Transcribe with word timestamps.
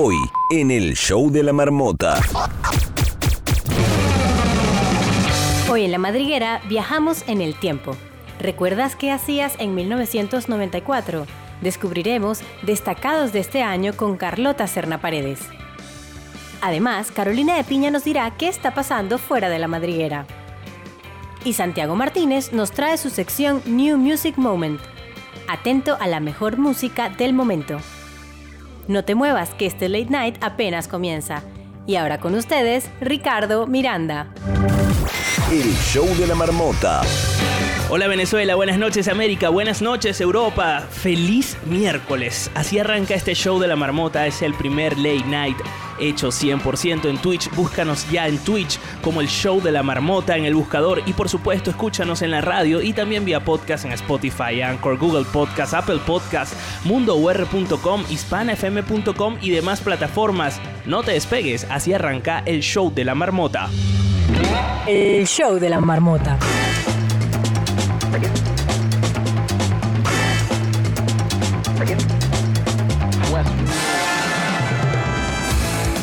Hoy, 0.00 0.14
en 0.50 0.70
el 0.70 0.94
show 0.94 1.28
de 1.28 1.42
la 1.42 1.52
marmota. 1.52 2.20
Hoy 5.68 5.86
en 5.86 5.90
La 5.90 5.98
Madriguera 5.98 6.60
viajamos 6.68 7.24
en 7.26 7.40
el 7.40 7.58
tiempo. 7.58 7.96
¿Recuerdas 8.38 8.94
qué 8.94 9.10
hacías 9.10 9.56
en 9.58 9.74
1994? 9.74 11.26
Descubriremos 11.62 12.42
destacados 12.62 13.32
de 13.32 13.40
este 13.40 13.64
año 13.64 13.92
con 13.92 14.16
Carlota 14.16 14.68
Serna 14.68 15.00
Paredes. 15.00 15.40
Además, 16.60 17.10
Carolina 17.10 17.56
de 17.56 17.64
Piña 17.64 17.90
nos 17.90 18.04
dirá 18.04 18.32
qué 18.38 18.46
está 18.46 18.74
pasando 18.74 19.18
fuera 19.18 19.48
de 19.48 19.58
La 19.58 19.66
Madriguera. 19.66 20.28
Y 21.44 21.54
Santiago 21.54 21.96
Martínez 21.96 22.52
nos 22.52 22.70
trae 22.70 22.98
su 22.98 23.10
sección 23.10 23.62
New 23.66 23.98
Music 23.98 24.36
Moment. 24.36 24.80
Atento 25.48 25.96
a 25.98 26.06
la 26.06 26.20
mejor 26.20 26.56
música 26.56 27.10
del 27.10 27.32
momento. 27.32 27.80
No 28.88 29.04
te 29.04 29.14
muevas, 29.14 29.50
que 29.50 29.66
este 29.66 29.90
late 29.90 30.08
night 30.08 30.36
apenas 30.40 30.88
comienza. 30.88 31.42
Y 31.86 31.96
ahora 31.96 32.20
con 32.20 32.34
ustedes, 32.34 32.88
Ricardo 33.02 33.66
Miranda. 33.66 34.28
El 35.52 35.74
show 35.74 36.06
de 36.16 36.26
la 36.26 36.34
marmota. 36.34 37.02
Hola 37.90 38.06
Venezuela, 38.06 38.54
buenas 38.54 38.76
noches 38.76 39.08
América, 39.08 39.48
buenas 39.48 39.80
noches 39.80 40.20
Europa, 40.20 40.86
feliz 40.90 41.56
miércoles. 41.64 42.50
Así 42.54 42.78
arranca 42.78 43.14
este 43.14 43.34
show 43.34 43.58
de 43.58 43.66
la 43.66 43.76
marmota, 43.76 44.26
es 44.26 44.42
el 44.42 44.52
primer 44.52 44.98
late 44.98 45.24
night 45.26 45.56
hecho 45.98 46.28
100% 46.28 47.08
en 47.08 47.16
Twitch. 47.16 47.50
Búscanos 47.56 48.08
ya 48.10 48.28
en 48.28 48.36
Twitch 48.44 48.78
como 49.00 49.22
el 49.22 49.28
show 49.28 49.62
de 49.62 49.72
la 49.72 49.82
marmota 49.82 50.36
en 50.36 50.44
el 50.44 50.54
buscador 50.54 51.02
y 51.06 51.14
por 51.14 51.30
supuesto 51.30 51.70
escúchanos 51.70 52.20
en 52.20 52.30
la 52.30 52.42
radio 52.42 52.82
y 52.82 52.92
también 52.92 53.24
vía 53.24 53.42
podcast 53.42 53.86
en 53.86 53.92
Spotify, 53.92 54.60
Anchor, 54.60 54.98
Google 54.98 55.24
Podcast, 55.32 55.72
Apple 55.72 56.00
Podcast, 56.06 56.52
mundour.com, 56.84 58.04
hispanafm.com 58.10 59.38
y 59.40 59.48
demás 59.48 59.80
plataformas. 59.80 60.60
No 60.84 61.02
te 61.02 61.12
despegues, 61.12 61.66
así 61.70 61.94
arranca 61.94 62.42
el 62.44 62.60
show 62.60 62.92
de 62.92 63.06
la 63.06 63.14
marmota. 63.14 63.70
El 64.86 65.26
show 65.26 65.58
de 65.58 65.70
la 65.70 65.80
marmota. 65.80 66.38
Thank 68.10 68.48
you. 68.48 68.57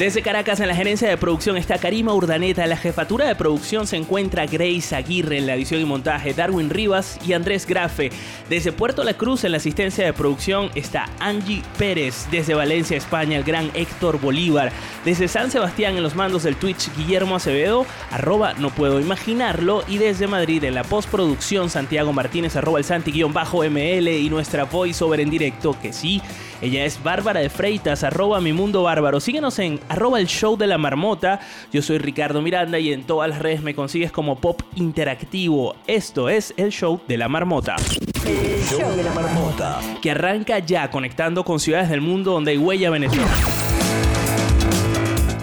Desde 0.05 0.21
Caracas 0.21 0.59
en 0.59 0.67
la 0.67 0.75
gerencia 0.75 1.09
de 1.09 1.17
producción 1.17 1.57
está 1.57 1.79
Karima 1.79 2.13
Urdaneta, 2.13 2.61
en 2.61 2.69
la 2.69 2.77
jefatura 2.77 3.25
de 3.25 3.33
producción 3.33 3.87
se 3.87 3.97
encuentra 3.97 4.45
Grace 4.45 4.95
Aguirre 4.95 5.39
en 5.39 5.47
la 5.47 5.55
edición 5.55 5.81
y 5.81 5.85
montaje, 5.85 6.35
Darwin 6.35 6.69
Rivas 6.69 7.17
y 7.25 7.33
Andrés 7.33 7.65
Grafe. 7.65 8.11
Desde 8.47 8.71
Puerto 8.71 9.03
La 9.03 9.15
Cruz 9.15 9.45
en 9.45 9.51
la 9.53 9.57
asistencia 9.57 10.05
de 10.05 10.13
producción 10.13 10.69
está 10.75 11.09
Angie 11.19 11.63
Pérez, 11.79 12.27
desde 12.29 12.53
Valencia, 12.53 12.95
España, 12.95 13.35
el 13.35 13.43
gran 13.43 13.71
Héctor 13.73 14.21
Bolívar, 14.21 14.71
desde 15.05 15.27
San 15.27 15.49
Sebastián 15.49 15.97
en 15.97 16.03
los 16.03 16.13
mandos 16.13 16.43
del 16.43 16.55
Twitch 16.55 16.95
Guillermo 16.95 17.37
Acevedo, 17.37 17.87
arroba 18.11 18.53
no 18.53 18.69
puedo 18.69 18.99
imaginarlo 18.99 19.83
y 19.87 19.97
desde 19.97 20.27
Madrid 20.27 20.65
en 20.65 20.75
la 20.75 20.83
postproducción 20.83 21.71
Santiago 21.71 22.13
Martínez, 22.13 22.55
arroba 22.55 22.77
el 22.77 22.85
Santi-ML 22.85 24.07
y 24.07 24.29
nuestra 24.29 24.65
voiceover 24.65 25.21
en 25.21 25.31
directo 25.31 25.75
que 25.81 25.91
sí, 25.91 26.21
ella 26.61 26.85
es 26.85 27.03
Bárbara 27.03 27.41
de 27.41 27.49
Freitas, 27.49 28.03
arroba 28.03 28.39
mi 28.39 28.53
mundo 28.53 28.83
bárbaro. 28.83 29.19
Síguenos 29.19 29.59
en 29.59 29.79
arroba 29.95 30.19
el 30.19 30.27
show 30.27 30.57
de 30.57 30.67
la 30.67 30.77
marmota. 30.77 31.39
Yo 31.71 31.81
soy 31.81 31.97
Ricardo 31.99 32.41
Miranda 32.41 32.77
y 32.79 32.91
en 32.91 33.03
todas 33.05 33.29
las 33.29 33.39
redes 33.39 33.61
me 33.61 33.73
consigues 33.73 34.11
como 34.11 34.35
Pop 34.35 34.61
Interactivo. 34.75 35.75
Esto 35.87 36.27
es 36.29 36.53
el 36.57 36.71
show 36.71 37.01
de 37.07 37.17
la 37.17 37.29
marmota. 37.29 37.77
El 38.25 38.61
show 38.63 38.93
de 38.95 39.03
la 39.03 39.13
marmota. 39.13 39.79
Que 40.01 40.11
arranca 40.11 40.59
ya 40.59 40.91
conectando 40.91 41.45
con 41.45 41.59
ciudades 41.59 41.89
del 41.89 42.01
mundo 42.01 42.31
donde 42.31 42.51
hay 42.51 42.57
huella 42.57 42.89
Venezuela. 42.89 43.74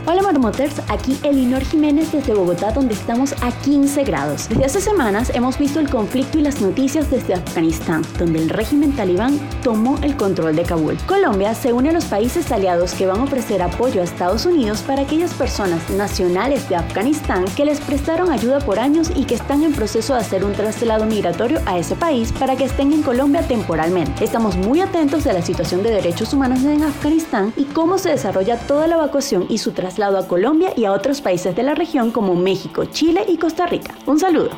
Hola 0.04 0.20
Marmoters, 0.20 0.82
aquí 0.88 1.16
Elinor 1.22 1.62
Jiménez 1.62 2.10
desde 2.10 2.34
Bogotá 2.34 2.72
donde 2.72 2.92
estamos 2.92 3.34
a 3.40 3.52
15 3.52 4.02
grados. 4.02 4.48
Desde 4.48 4.64
hace 4.64 4.80
semanas 4.80 5.30
hemos 5.32 5.56
visto 5.58 5.78
el 5.78 5.88
conflicto 5.88 6.40
y 6.40 6.42
las 6.42 6.60
noticias 6.60 7.08
desde 7.08 7.34
Afganistán, 7.34 8.02
donde 8.18 8.40
el 8.40 8.48
régimen 8.48 8.96
talibán 8.96 9.38
tomó 9.62 9.96
el 10.02 10.16
control 10.16 10.56
de 10.56 10.64
Kabul. 10.64 10.98
Colombia 11.06 11.54
se 11.54 11.72
une 11.72 11.90
a 11.90 11.92
los 11.92 12.06
países 12.06 12.50
aliados 12.50 12.94
que 12.94 13.06
van 13.06 13.20
a 13.20 13.22
ofrecer 13.22 13.62
apoyo 13.62 14.00
a 14.00 14.04
Estados 14.04 14.44
Unidos 14.44 14.82
para 14.82 15.02
aquellas 15.02 15.34
personas 15.34 15.88
nacionales 15.90 16.68
de 16.68 16.74
Afganistán 16.74 17.44
que 17.56 17.64
les 17.64 17.80
prestaron 17.80 18.32
ayuda 18.32 18.58
por 18.58 18.80
años 18.80 19.08
y 19.14 19.24
que 19.24 19.36
están 19.36 19.62
en 19.62 19.72
proceso 19.72 20.14
de 20.14 20.20
hacer 20.20 20.44
un 20.44 20.52
traslado 20.52 21.06
migratorio 21.06 21.60
a 21.64 21.78
ese 21.78 21.94
país 21.94 22.32
para 22.32 22.56
que 22.56 22.64
estén 22.64 22.92
en 22.92 23.02
Colombia 23.02 23.46
temporalmente. 23.46 24.24
Estamos 24.24 24.56
muy 24.56 24.80
atentos 24.80 25.22
de 25.22 25.32
la 25.32 25.42
situación 25.42 25.84
de 25.84 25.92
derechos 25.92 26.32
humanos 26.32 26.64
en 26.64 26.82
Afganistán 26.82 27.52
y 27.56 27.66
cómo 27.66 27.98
se 27.98 28.08
desarrolla 28.08 28.58
toda 28.58 28.88
la 28.88 28.96
evacuación 28.96 29.46
y 29.48 29.58
su 29.58 29.70
traslado 29.70 29.92
a 30.02 30.26
Colombia 30.26 30.72
y 30.76 30.84
a 30.84 30.92
otros 30.92 31.20
países 31.20 31.54
de 31.54 31.62
la 31.62 31.76
región 31.76 32.10
como 32.10 32.34
México, 32.34 32.86
Chile 32.86 33.24
y 33.28 33.36
Costa 33.36 33.66
Rica. 33.66 33.94
Un 34.04 34.18
saludo. 34.18 34.50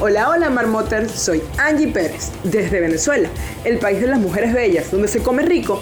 Hola, 0.00 0.30
hola 0.30 0.48
Marmoters, 0.48 1.10
soy 1.10 1.42
Angie 1.58 1.88
Pérez, 1.88 2.30
desde 2.44 2.80
Venezuela, 2.80 3.28
el 3.64 3.78
país 3.78 4.00
de 4.00 4.06
las 4.06 4.20
mujeres 4.20 4.54
bellas, 4.54 4.92
donde 4.92 5.08
se 5.08 5.22
come 5.24 5.42
rico, 5.42 5.80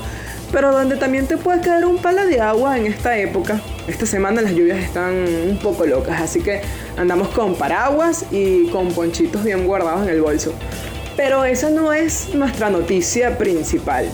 pero 0.51 0.73
donde 0.73 0.97
también 0.97 1.27
te 1.27 1.37
puede 1.37 1.61
caer 1.61 1.85
un 1.85 1.99
palo 1.99 2.27
de 2.27 2.41
agua 2.41 2.79
en 2.79 2.87
esta 2.87 3.17
época. 3.19 3.61
Esta 3.87 4.07
semana 4.07 4.41
las 4.41 4.53
lluvias 4.53 4.79
están 4.79 5.13
un 5.13 5.59
poco 5.63 5.85
locas, 5.85 6.21
así 6.21 6.41
que 6.41 6.63
andamos 6.97 7.29
con 7.29 7.55
paraguas 7.57 8.25
y 8.31 8.69
con 8.69 8.89
ponchitos 8.93 9.45
bien 9.45 9.67
guardados 9.67 10.05
en 10.05 10.09
el 10.09 10.23
bolso. 10.23 10.55
Pero 11.15 11.45
esa 11.45 11.69
no 11.69 11.93
es 11.93 12.35
nuestra 12.35 12.71
noticia 12.71 13.37
principal. 13.37 14.07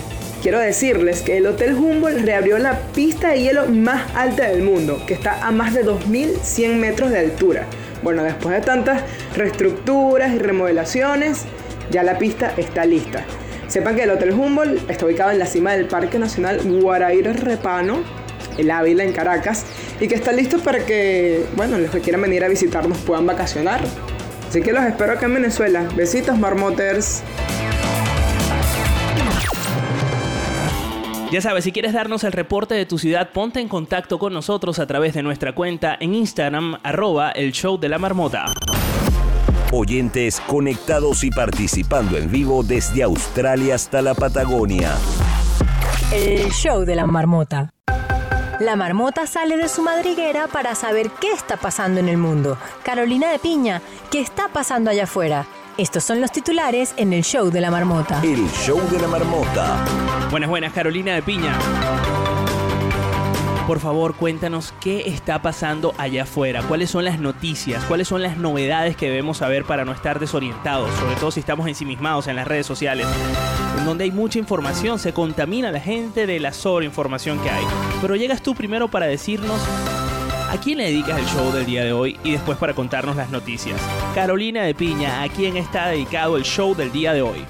Quiero 0.42 0.60
decirles 0.60 1.22
que 1.22 1.38
el 1.38 1.47
Hotel 1.47 1.74
Humboldt 1.74 2.24
reabrió 2.24 2.58
la 2.58 2.78
pista 2.94 3.30
de 3.30 3.41
hielo 3.41 3.66
más 3.66 4.14
alta 4.14 4.48
del 4.48 4.62
mundo, 4.62 5.02
que 5.06 5.14
está 5.14 5.44
a 5.44 5.50
más 5.50 5.74
de 5.74 5.84
2.100 5.84 6.76
metros 6.76 7.10
de 7.10 7.19
altura. 7.19 7.66
Bueno, 8.02 8.22
después 8.22 8.54
de 8.54 8.60
tantas 8.60 9.02
reestructuras 9.34 10.32
y 10.32 10.38
remodelaciones, 10.38 11.47
ya 11.91 12.02
la 12.02 12.19
pista 12.19 12.52
está 12.56 12.84
lista. 12.84 13.24
Sepan 13.66 13.97
que 13.97 14.04
el 14.04 14.10
Hotel 14.10 14.32
Humboldt 14.32 14.88
está 14.88 15.06
ubicado 15.06 15.32
en 15.32 15.38
la 15.38 15.47
cima 15.47 15.72
del 15.72 15.86
Parque 15.86 16.19
Nacional 16.19 16.60
Guaraíra 16.62 17.32
Repano, 17.32 18.04
el 18.58 18.70
Ávila 18.70 19.03
en 19.03 19.12
Caracas, 19.12 19.64
y 20.00 20.06
que 20.06 20.14
está 20.14 20.30
listo 20.30 20.58
para 20.58 20.86
que, 20.86 21.44
bueno, 21.56 21.78
los 21.78 21.91
que 21.91 22.00
quieran 22.00 22.22
venir 22.22 22.44
a 22.44 22.48
visitarnos 22.48 22.98
puedan 22.98 23.26
vacacionar. 23.26 23.80
Así 24.48 24.60
que 24.60 24.72
los 24.72 24.84
espero 24.84 25.12
acá 25.12 25.26
en 25.26 25.34
Venezuela. 25.34 25.88
Besitos, 25.97 26.38
marmoters. 26.38 27.22
Ya 31.32 31.41
sabes, 31.41 31.64
si 31.64 31.72
quieres 31.72 31.92
darnos 31.92 32.22
el 32.22 32.31
reporte 32.31 32.75
de 32.75 32.87
tu 32.87 32.98
ciudad, 32.98 33.31
ponte 33.32 33.60
en 33.60 33.69
contacto 33.69 34.19
con 34.19 34.32
nosotros 34.32 34.78
a 34.78 34.87
través 34.87 35.12
de 35.12 35.25
nuestra 35.25 35.54
cuenta 35.54 35.97
en 35.98 36.14
Instagram, 36.14 36.78
arroba 36.84 37.32
el 37.32 37.50
show 37.50 37.78
de 37.78 37.88
la 37.88 37.98
marmota. 37.98 38.44
Oyentes 39.72 40.41
conectados 40.47 41.25
y 41.25 41.31
participando 41.31 42.16
en 42.16 42.31
vivo 42.31 42.62
desde 42.62 43.03
Australia 43.03 43.75
hasta 43.75 44.03
la 44.03 44.15
Patagonia. 44.15 44.92
El 46.12 46.48
show 46.53 46.84
de 46.84 46.94
la 46.94 47.06
marmota. 47.06 47.70
La 48.60 48.76
marmota 48.76 49.26
sale 49.26 49.56
de 49.56 49.69
su 49.69 49.82
madriguera 49.82 50.47
para 50.47 50.76
saber 50.76 51.10
qué 51.20 51.32
está 51.32 51.56
pasando 51.56 51.98
en 51.98 52.09
el 52.09 52.19
mundo. 52.19 52.56
Carolina 52.84 53.32
de 53.32 53.41
Piña, 53.41 53.82
¿qué 54.12 54.20
está 54.20 54.48
pasando 54.48 54.91
allá 54.91 55.04
afuera? 55.04 55.47
Estos 55.78 56.04
son 56.04 56.22
los 56.22 56.32
titulares 56.32 56.94
en 56.97 57.12
el 57.12 57.22
show 57.22 57.50
de 57.50 57.60
la 57.60 57.70
marmota. 57.70 58.22
El 58.25 58.48
show 58.48 58.81
de 58.91 58.98
la 58.98 59.09
marmota. 59.09 59.84
Buenas, 60.31 60.48
buenas, 60.48 60.72
Carolina 60.72 61.14
de 61.14 61.20
Piña. 61.20 61.53
Por 63.66 63.78
favor, 63.78 64.15
cuéntanos 64.15 64.72
qué 64.81 65.03
está 65.06 65.42
pasando 65.42 65.92
allá 65.98 66.22
afuera, 66.22 66.62
cuáles 66.62 66.88
son 66.88 67.04
las 67.04 67.20
noticias, 67.20 67.84
cuáles 67.84 68.09
son 68.09 68.22
las 68.22 68.38
novedades 68.38 68.97
que 68.97 69.10
debemos 69.10 69.36
saber 69.36 69.66
para 69.66 69.84
no 69.84 69.92
estar 69.92 70.19
desorientados, 70.19 70.91
sobre 70.94 71.16
todo 71.16 71.31
si 71.31 71.41
estamos 71.41 71.66
ensimismados 71.66 72.26
en 72.26 72.36
las 72.36 72.48
redes 72.48 72.65
sociales, 72.65 73.06
en 73.77 73.84
donde 73.84 74.04
hay 74.04 74.12
mucha 74.12 74.39
información, 74.39 74.98
se 74.98 75.12
contamina 75.12 75.71
la 75.72 75.80
gente 75.80 76.27
de 76.27 76.41
la 76.41 76.54
sobreinformación 76.54 77.39
que 77.41 77.51
hay. 77.51 77.65
Pero 78.01 78.16
llegas 78.16 78.41
tú 78.41 78.54
primero 78.54 78.89
para 78.89 79.04
decirnos 79.06 79.60
¿A 80.48 80.60
quién 80.60 80.78
le 80.78 80.84
dedicas 80.84 81.19
el 81.19 81.27
show 81.27 81.51
del 81.53 81.66
día 81.66 81.84
de 81.84 81.93
hoy 81.93 82.16
y 82.22 82.33
después 82.33 82.57
para 82.57 82.72
contarnos 82.72 83.16
las 83.16 83.31
noticias? 83.31 83.81
Carolina 84.15 84.63
de 84.63 84.75
Piña, 84.75 85.22
¿a 85.22 85.28
quién 85.28 85.57
está 85.57 85.89
dedicado 85.89 86.37
el 86.37 86.45
show 86.45 86.75
del 86.75 86.93
día 86.93 87.13
de 87.13 87.22
hoy? 87.22 87.45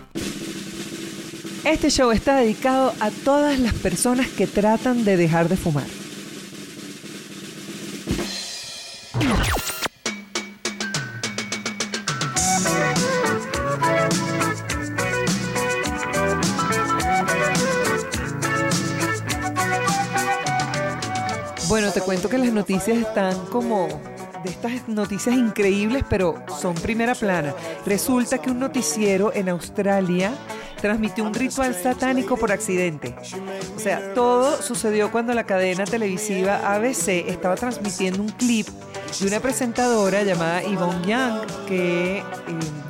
Este 1.64 1.90
show 1.90 2.10
está 2.10 2.36
dedicado 2.36 2.94
a 3.00 3.10
todas 3.10 3.58
las 3.58 3.74
personas 3.74 4.28
que 4.28 4.46
tratan 4.46 5.04
de 5.04 5.18
dejar 5.18 5.48
de 5.48 5.56
fumar. 5.56 5.86
Te 21.96 22.02
cuento 22.02 22.28
que 22.28 22.36
las 22.36 22.52
noticias 22.52 22.98
están 22.98 23.46
como 23.46 23.88
de 24.44 24.50
estas 24.50 24.86
noticias 24.86 25.34
increíbles, 25.34 26.04
pero 26.10 26.34
son 26.60 26.74
primera 26.74 27.14
plana. 27.14 27.54
Resulta 27.86 28.36
que 28.36 28.50
un 28.50 28.58
noticiero 28.58 29.32
en 29.32 29.48
Australia 29.48 30.34
transmitió 30.78 31.24
un 31.24 31.32
ritual 31.32 31.74
satánico 31.74 32.36
por 32.36 32.52
accidente. 32.52 33.16
O 33.74 33.80
sea, 33.80 34.12
todo 34.12 34.60
sucedió 34.60 35.10
cuando 35.10 35.32
la 35.32 35.44
cadena 35.44 35.86
televisiva 35.86 36.74
ABC 36.74 37.28
estaba 37.28 37.54
transmitiendo 37.54 38.20
un 38.20 38.28
clip 38.28 38.68
de 39.18 39.26
una 39.26 39.40
presentadora 39.40 40.22
llamada 40.22 40.62
Yvonne 40.64 41.06
Young 41.06 41.46
que 41.66 42.18
eh, 42.18 42.24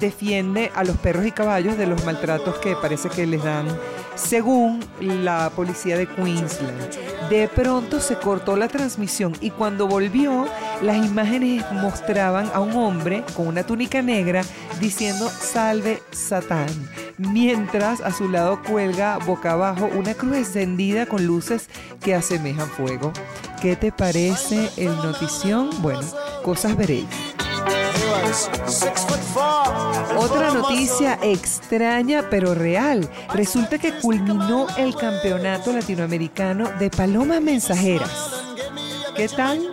defiende 0.01 0.73
a 0.75 0.83
los 0.83 0.97
perros 0.97 1.25
y 1.25 1.31
caballos 1.31 1.79
de 1.79 1.87
los 1.87 2.05
maltratos 2.05 2.57
que 2.57 2.75
parece 2.75 3.09
que 3.09 3.25
les 3.25 3.45
dan 3.45 3.69
según 4.17 4.81
la 5.01 5.53
policía 5.55 5.97
de 5.97 6.09
Queensland. 6.09 7.16
De 7.31 7.49
pronto 7.49 7.99
se 8.01 8.17
cortó 8.17 8.57
la 8.57 8.69
transmisión 8.69 9.33
y 9.41 9.51
cuando 9.51 9.89
volvió, 9.89 10.47
las 10.81 10.97
imágenes 10.97 11.65
mostraban 11.73 12.49
a 12.55 12.61
un 12.61 12.73
hombre 12.77 13.25
con 13.35 13.49
una 13.49 13.65
túnica 13.65 14.01
negra 14.01 14.43
diciendo 14.81 15.29
salve 15.29 16.03
Satán, 16.13 16.69
mientras 17.19 18.01
a 18.01 18.13
su 18.13 18.29
lado 18.29 18.63
cuelga 18.63 19.19
boca 19.19 19.53
abajo 19.53 19.89
una 19.97 20.15
cruz 20.15 20.37
encendida 20.37 21.07
con 21.07 21.27
luces 21.27 21.69
que 22.01 22.15
asemejan 22.15 22.69
fuego. 22.69 23.13
¿Qué 23.61 23.75
te 23.75 23.91
parece 23.91 24.71
el 24.77 24.95
notición? 24.97 25.71
Bueno, 25.83 26.03
cosas 26.45 26.77
veréis. 26.77 27.07
Otra 30.19 30.51
noticia 30.51 31.19
extraña 31.23 32.29
pero 32.31 32.55
real. 32.55 33.09
Resulta 33.35 33.79
que 33.79 33.93
culminó 33.99 34.67
el 34.77 34.95
campeonato 34.97 35.73
latinoamericano 35.73 36.71
de 36.79 36.91
palomas 36.91 37.41
mensajeras. 37.41 38.11
¿Qué 39.17 39.29
tal? 39.29 39.71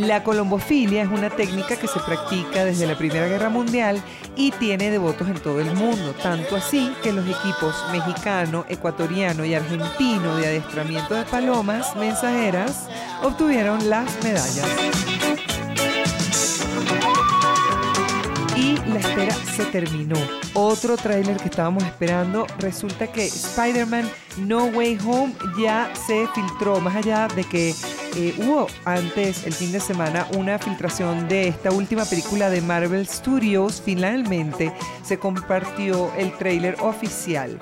La 0.00 0.24
colombofilia 0.24 1.02
es 1.02 1.10
una 1.10 1.28
técnica 1.28 1.76
que 1.76 1.86
se 1.86 2.00
practica 2.00 2.64
desde 2.64 2.86
la 2.86 2.96
Primera 2.96 3.26
Guerra 3.26 3.50
Mundial 3.50 4.02
y 4.34 4.50
tiene 4.52 4.90
devotos 4.90 5.28
en 5.28 5.38
todo 5.38 5.60
el 5.60 5.74
mundo, 5.74 6.14
tanto 6.22 6.56
así 6.56 6.90
que 7.02 7.12
los 7.12 7.26
equipos 7.26 7.74
mexicano, 7.92 8.64
ecuatoriano 8.70 9.44
y 9.44 9.54
argentino 9.54 10.36
de 10.36 10.46
adiestramiento 10.46 11.14
de 11.14 11.24
palomas 11.24 11.94
mensajeras 11.96 12.88
obtuvieron 13.22 13.90
las 13.90 14.24
medallas. 14.24 14.66
Y 18.56 18.76
la 18.88 19.00
espera 19.00 19.34
se 19.54 19.66
terminó. 19.66 20.16
Otro 20.54 20.96
tráiler 20.96 21.36
que 21.36 21.50
estábamos 21.50 21.84
esperando, 21.84 22.46
resulta 22.58 23.06
que 23.06 23.26
Spider-Man 23.26 24.10
No 24.38 24.64
Way 24.64 24.98
Home 25.04 25.34
ya 25.60 25.92
se 25.94 26.26
filtró, 26.28 26.80
más 26.80 26.96
allá 26.96 27.28
de 27.28 27.44
que 27.44 27.74
eh, 28.16 28.34
hubo 28.38 28.66
antes, 28.84 29.46
el 29.46 29.52
fin 29.52 29.72
de 29.72 29.80
semana, 29.80 30.26
una 30.36 30.58
filtración 30.58 31.28
de 31.28 31.48
esta 31.48 31.70
última 31.70 32.04
película 32.04 32.50
de 32.50 32.60
Marvel 32.60 33.06
Studios. 33.06 33.82
Finalmente 33.84 34.72
se 35.02 35.18
compartió 35.18 36.12
el 36.16 36.36
tráiler 36.36 36.76
oficial. 36.80 37.58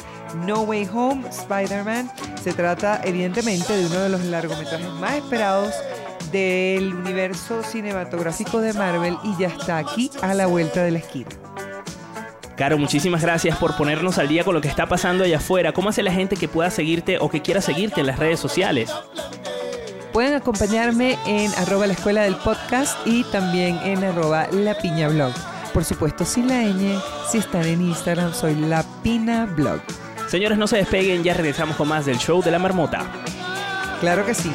No 0.47 0.63
Way 0.63 0.89
Home, 0.93 1.29
Spider-Man. 1.29 2.11
Se 2.43 2.53
trata 2.53 3.01
evidentemente 3.05 3.77
de 3.77 3.87
uno 3.87 4.01
de 4.01 4.09
los 4.09 4.25
largometrajes 4.25 4.91
más 4.93 5.15
esperados 5.15 5.75
del 6.33 6.95
universo 6.95 7.63
cinematográfico 7.63 8.61
de 8.61 8.73
Marvel 8.75 9.17
y 9.25 9.41
ya 9.41 9.49
está 9.49 9.79
aquí 9.79 10.11
a 10.21 10.35
la 10.35 10.47
vuelta 10.47 10.83
de 10.83 10.91
la 10.91 10.99
esquina. 10.99 11.31
Caro, 12.57 12.77
muchísimas 12.77 13.23
gracias 13.23 13.57
por 13.57 13.77
ponernos 13.77 14.19
al 14.19 14.27
día 14.27 14.43
con 14.43 14.53
lo 14.53 14.61
que 14.61 14.67
está 14.67 14.87
pasando 14.87 15.23
allá 15.23 15.37
afuera. 15.37 15.73
¿Cómo 15.73 15.91
hace 15.91 16.03
la 16.03 16.11
gente 16.11 16.37
que 16.37 16.49
pueda 16.49 16.71
seguirte 16.71 17.19
o 17.21 17.31
que 17.31 17.41
quiera 17.41 17.61
seguirte 17.61 18.01
en 18.01 18.09
las 18.09 18.19
redes 18.19 18.41
sociales? 18.41 18.91
Pueden 20.19 20.35
acompañarme 20.35 21.17
en 21.27 21.55
arroba 21.55 21.87
la 21.87 21.93
escuela 21.93 22.23
del 22.23 22.35
podcast 22.35 22.99
y 23.07 23.23
también 23.23 23.79
en 23.85 24.03
arroba 24.03 24.49
la 24.51 24.77
piña 24.77 25.07
blog. 25.07 25.33
Por 25.73 25.85
supuesto, 25.85 26.25
sin 26.25 26.49
la 26.49 26.61
ñ, 26.65 27.01
si 27.31 27.39
están 27.39 27.65
en 27.65 27.83
Instagram, 27.83 28.35
soy 28.35 28.57
la 28.57 28.83
pina 29.05 29.47
blog. 29.47 29.81
Señores, 30.27 30.59
no 30.59 30.67
se 30.67 30.79
despeguen, 30.79 31.23
ya 31.23 31.35
regresamos 31.35 31.77
con 31.77 31.87
más 31.87 32.05
del 32.05 32.19
show 32.19 32.43
de 32.43 32.51
la 32.51 32.59
marmota. 32.59 33.07
Claro 34.01 34.27
que 34.27 34.35
sí. 34.35 34.51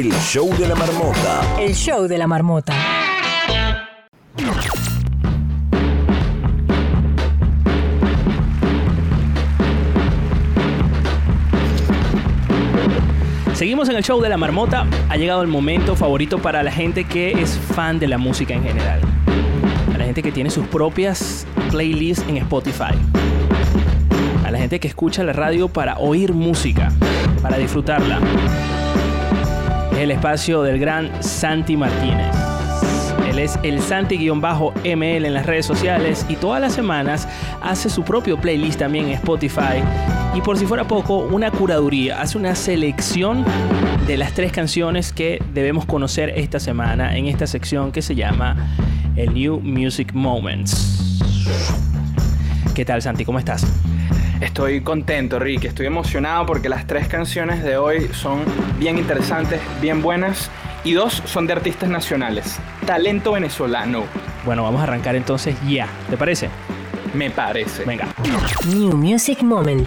El 0.00 0.12
show 0.12 0.48
de 0.56 0.66
la 0.66 0.74
marmota. 0.74 1.42
El 1.58 1.74
show 1.74 2.08
de 2.08 2.16
la 2.16 2.26
marmota. 2.26 2.72
Seguimos 13.52 13.90
en 13.90 13.96
el 13.96 14.02
show 14.02 14.22
de 14.22 14.30
la 14.30 14.38
marmota. 14.38 14.86
Ha 15.10 15.18
llegado 15.18 15.42
el 15.42 15.48
momento 15.48 15.94
favorito 15.94 16.38
para 16.38 16.62
la 16.62 16.72
gente 16.72 17.04
que 17.04 17.32
es 17.32 17.58
fan 17.58 17.98
de 17.98 18.08
la 18.08 18.16
música 18.16 18.54
en 18.54 18.62
general. 18.62 19.02
A 19.94 19.98
la 19.98 20.06
gente 20.06 20.22
que 20.22 20.32
tiene 20.32 20.48
sus 20.48 20.66
propias 20.68 21.46
playlists 21.70 22.24
en 22.26 22.38
Spotify. 22.38 22.94
A 24.46 24.50
la 24.50 24.56
gente 24.56 24.80
que 24.80 24.88
escucha 24.88 25.22
la 25.24 25.34
radio 25.34 25.68
para 25.68 25.98
oír 25.98 26.32
música, 26.32 26.90
para 27.42 27.58
disfrutarla. 27.58 28.18
El 30.00 30.10
espacio 30.10 30.62
del 30.62 30.78
gran 30.78 31.22
Santi 31.22 31.76
Martínez. 31.76 32.34
Él 33.28 33.38
es 33.38 33.58
el 33.62 33.82
Santi-ML 33.82 35.26
en 35.26 35.34
las 35.34 35.44
redes 35.44 35.66
sociales 35.66 36.24
y 36.26 36.36
todas 36.36 36.58
las 36.58 36.72
semanas 36.72 37.28
hace 37.60 37.90
su 37.90 38.02
propio 38.02 38.40
playlist 38.40 38.78
también 38.78 39.08
en 39.08 39.12
Spotify. 39.12 39.82
Y 40.34 40.40
por 40.40 40.56
si 40.56 40.64
fuera 40.64 40.88
poco, 40.88 41.18
una 41.18 41.50
curaduría, 41.50 42.18
hace 42.18 42.38
una 42.38 42.54
selección 42.54 43.44
de 44.06 44.16
las 44.16 44.32
tres 44.32 44.52
canciones 44.52 45.12
que 45.12 45.42
debemos 45.52 45.84
conocer 45.84 46.30
esta 46.30 46.60
semana 46.60 47.14
en 47.14 47.26
esta 47.26 47.46
sección 47.46 47.92
que 47.92 48.00
se 48.00 48.14
llama 48.14 48.56
el 49.16 49.34
New 49.34 49.60
Music 49.60 50.14
Moments. 50.14 51.20
¿Qué 52.74 52.86
tal 52.86 53.02
Santi? 53.02 53.26
¿Cómo 53.26 53.38
estás? 53.38 53.66
Estoy 54.40 54.80
contento, 54.80 55.38
Rick. 55.38 55.64
Estoy 55.64 55.86
emocionado 55.86 56.46
porque 56.46 56.68
las 56.68 56.86
tres 56.86 57.08
canciones 57.08 57.62
de 57.62 57.76
hoy 57.76 58.08
son 58.12 58.42
bien 58.78 58.96
interesantes, 58.96 59.60
bien 59.80 60.00
buenas. 60.00 60.50
Y 60.82 60.92
dos 60.92 61.22
son 61.26 61.46
de 61.46 61.52
artistas 61.52 61.90
nacionales. 61.90 62.58
Talento 62.86 63.32
venezolano. 63.32 64.04
Bueno, 64.46 64.62
vamos 64.62 64.80
a 64.80 64.84
arrancar 64.84 65.14
entonces 65.14 65.54
ya. 65.68 65.88
¿Te 66.08 66.16
parece? 66.16 66.48
Me 67.12 67.30
parece. 67.30 67.84
Venga. 67.84 68.08
New 68.66 68.96
Music 68.96 69.42
Moment. 69.42 69.86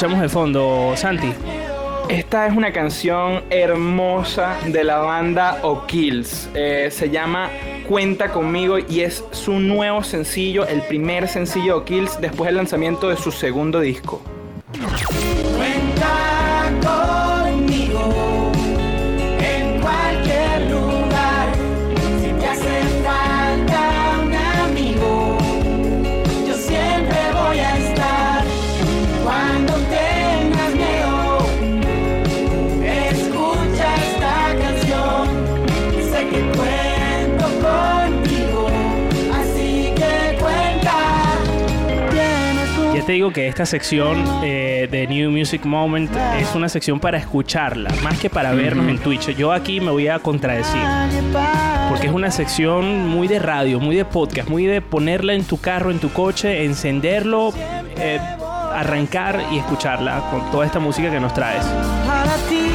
Escuchamos 0.00 0.22
de 0.22 0.28
fondo, 0.30 0.92
Santi? 0.96 1.30
Esta 2.08 2.46
es 2.46 2.56
una 2.56 2.72
canción 2.72 3.42
hermosa 3.50 4.56
de 4.66 4.82
la 4.82 4.96
banda 4.96 5.58
O'Kills. 5.62 6.48
Eh, 6.54 6.88
se 6.90 7.10
llama 7.10 7.50
Cuenta 7.86 8.32
conmigo 8.32 8.78
y 8.78 9.00
es 9.00 9.22
su 9.32 9.60
nuevo 9.60 10.02
sencillo, 10.02 10.66
el 10.66 10.80
primer 10.80 11.28
sencillo 11.28 11.76
O'Kills 11.76 12.18
después 12.18 12.46
del 12.46 12.56
lanzamiento 12.56 13.10
de 13.10 13.18
su 13.18 13.30
segundo 13.30 13.78
disco. 13.78 14.22
Digo 43.30 43.34
que 43.34 43.48
esta 43.48 43.66
sección 43.66 44.24
eh, 44.42 44.88
de 44.90 45.06
New 45.06 45.30
Music 45.30 45.64
Moment 45.64 46.10
es 46.38 46.54
una 46.54 46.68
sección 46.68 47.00
para 47.00 47.18
escucharla, 47.18 47.90
más 48.02 48.18
que 48.18 48.30
para 48.30 48.52
vernos 48.52 48.88
en 48.88 48.98
Twitch. 48.98 49.36
Yo 49.36 49.52
aquí 49.52 49.80
me 49.80 49.90
voy 49.90 50.08
a 50.08 50.18
contradecir. 50.18 50.80
Porque 51.88 52.06
es 52.06 52.12
una 52.12 52.30
sección 52.30 53.08
muy 53.08 53.28
de 53.28 53.38
radio, 53.38 53.78
muy 53.80 53.96
de 53.96 54.04
podcast, 54.04 54.48
muy 54.48 54.66
de 54.66 54.80
ponerla 54.80 55.34
en 55.34 55.44
tu 55.44 55.60
carro, 55.60 55.90
en 55.90 55.98
tu 55.98 56.12
coche, 56.12 56.64
encenderlo, 56.64 57.52
eh, 57.98 58.18
arrancar 58.72 59.40
y 59.52 59.58
escucharla 59.58 60.28
con 60.30 60.50
toda 60.50 60.66
esta 60.66 60.78
música 60.78 61.10
que 61.10 61.20
nos 61.20 61.34
traes. 61.34 61.64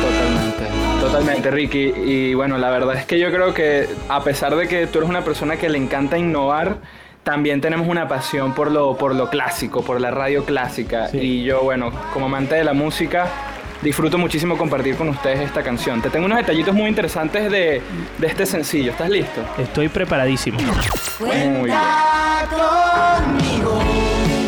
Totalmente, 0.01 0.63
totalmente, 1.01 1.51
Ricky. 1.51 1.93
Y 2.05 2.33
bueno, 2.33 2.57
la 2.57 2.69
verdad 2.69 2.95
es 2.95 3.05
que 3.05 3.19
yo 3.19 3.31
creo 3.31 3.53
que 3.53 3.87
a 4.09 4.23
pesar 4.23 4.55
de 4.55 4.67
que 4.67 4.87
tú 4.87 4.99
eres 4.99 5.09
una 5.09 5.23
persona 5.23 5.57
que 5.57 5.69
le 5.69 5.77
encanta 5.77 6.17
innovar, 6.17 6.77
también 7.25 7.59
tenemos 7.59 7.87
una 7.87 8.07
pasión 8.07 8.53
por 8.53 8.71
lo, 8.71 8.95
por 8.95 9.15
lo 9.15 9.29
clásico, 9.31 9.81
por 9.81 9.99
la 9.99 10.11
radio 10.11 10.45
clásica. 10.45 11.07
Sí. 11.07 11.17
Y 11.17 11.43
yo, 11.43 11.61
bueno, 11.61 11.91
como 12.13 12.27
amante 12.27 12.53
de 12.53 12.63
la 12.63 12.73
música, 12.73 13.27
disfruto 13.81 14.19
muchísimo 14.19 14.55
compartir 14.57 14.95
con 14.95 15.09
ustedes 15.09 15.39
esta 15.39 15.63
canción. 15.63 16.03
Te 16.03 16.11
tengo 16.11 16.27
unos 16.27 16.37
detallitos 16.37 16.75
muy 16.75 16.87
interesantes 16.87 17.51
de, 17.51 17.81
de 18.19 18.27
este 18.27 18.45
sencillo. 18.45 18.91
¿Estás 18.91 19.09
listo? 19.09 19.41
Estoy 19.57 19.89
preparadísimo. 19.89 20.59
Muy 21.19 21.63
bien. 21.63 21.77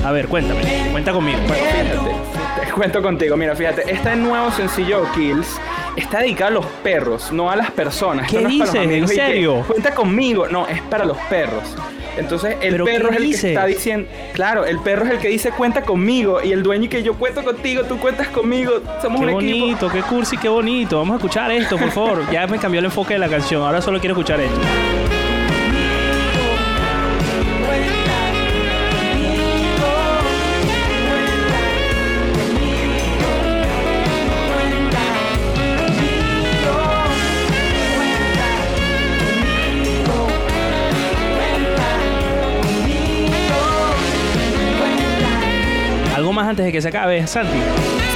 A 0.06 0.12
ver, 0.12 0.28
cuéntame, 0.28 0.62
cuenta 0.92 1.12
conmigo. 1.12 1.40
Bueno, 1.48 1.64
fíjate, 1.66 2.66
te 2.68 2.72
cuento 2.72 3.02
contigo. 3.02 3.36
Mira, 3.36 3.56
fíjate, 3.56 3.92
este 3.92 4.16
nuevo 4.16 4.52
sencillo 4.52 5.12
Kills 5.16 5.60
está 5.96 6.20
dedicado 6.20 6.50
a 6.50 6.54
los 6.54 6.66
perros, 6.84 7.32
no 7.32 7.50
a 7.50 7.56
las 7.56 7.72
personas. 7.72 8.30
¿Qué 8.30 8.38
Esto 8.38 8.48
no 8.50 8.54
es 8.54 8.70
para 8.70 8.84
los 8.84 8.90
dices? 8.92 9.02
¿En 9.02 9.08
serio? 9.08 9.64
Cuenta 9.66 9.96
conmigo. 9.96 10.48
No, 10.48 10.68
es 10.68 10.80
para 10.84 11.06
los 11.06 11.18
perros. 11.30 11.64
Entonces, 12.18 12.56
el 12.62 12.72
¿Pero 12.72 12.86
perro 12.86 13.10
qué 13.10 13.16
es 13.16 13.22
el 13.22 13.28
dices? 13.28 13.42
que 13.42 13.48
está 13.50 13.66
diciendo. 13.66 14.10
Claro, 14.34 14.66
el 14.66 14.80
perro 14.80 15.06
es 15.06 15.12
el 15.12 15.18
que 15.20 15.28
dice 15.30 15.52
cuenta 15.52 15.82
conmigo. 15.84 16.40
Y 16.44 16.52
el 16.52 16.64
dueño 16.64 16.86
y 16.86 16.88
que 16.90 17.04
yo 17.04 17.14
cuento 17.16 17.44
contigo, 17.44 17.84
tú 17.84 17.98
cuentas 18.00 18.28
conmigo. 18.30 18.74
Somos 19.02 19.20
Qué 19.22 19.28
un 19.28 19.42
equipo. 19.42 19.60
bonito, 19.60 19.90
qué 19.92 20.02
cursi, 20.02 20.38
qué 20.38 20.50
bonito. 20.50 20.98
Vamos 20.98 21.14
a 21.14 21.18
escuchar 21.18 21.52
esto, 21.52 21.78
por 21.78 21.92
favor. 21.92 22.24
Ya 22.32 22.48
me 22.48 22.58
cambió 22.60 22.80
el 22.80 22.86
enfoque 22.86 23.14
de 23.14 23.20
la 23.20 23.30
canción. 23.30 23.62
Ahora 23.64 23.82
solo 23.82 24.00
quiero 24.00 24.14
escuchar 24.14 24.40
esto. 24.40 24.58
Antes 46.58 46.66
de 46.66 46.72
que 46.72 46.82
se 46.82 46.88
acabe, 46.88 47.28
Santi. 47.28 47.56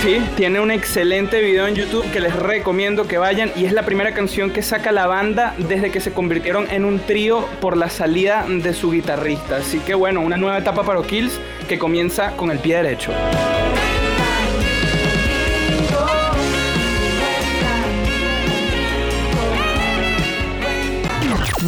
Sí, 0.01 0.17
tiene 0.35 0.59
un 0.59 0.71
excelente 0.71 1.41
video 1.41 1.67
en 1.67 1.75
YouTube 1.75 2.09
que 2.11 2.19
les 2.19 2.35
recomiendo 2.35 3.07
que 3.07 3.19
vayan 3.19 3.51
y 3.55 3.65
es 3.65 3.71
la 3.71 3.83
primera 3.83 4.15
canción 4.15 4.49
que 4.49 4.63
saca 4.63 4.91
la 4.91 5.05
banda 5.05 5.53
desde 5.59 5.91
que 5.91 6.01
se 6.01 6.11
convirtieron 6.11 6.65
en 6.71 6.83
un 6.83 6.97
trío 6.97 7.45
por 7.59 7.77
la 7.77 7.87
salida 7.87 8.43
de 8.49 8.73
su 8.73 8.89
guitarrista. 8.89 9.57
Así 9.57 9.77
que 9.77 9.93
bueno, 9.93 10.21
una 10.21 10.37
nueva 10.37 10.57
etapa 10.57 10.81
para 10.81 11.03
Kills 11.03 11.39
que 11.69 11.77
comienza 11.77 12.31
con 12.31 12.49
el 12.49 12.57
pie 12.57 12.77
derecho. 12.77 13.11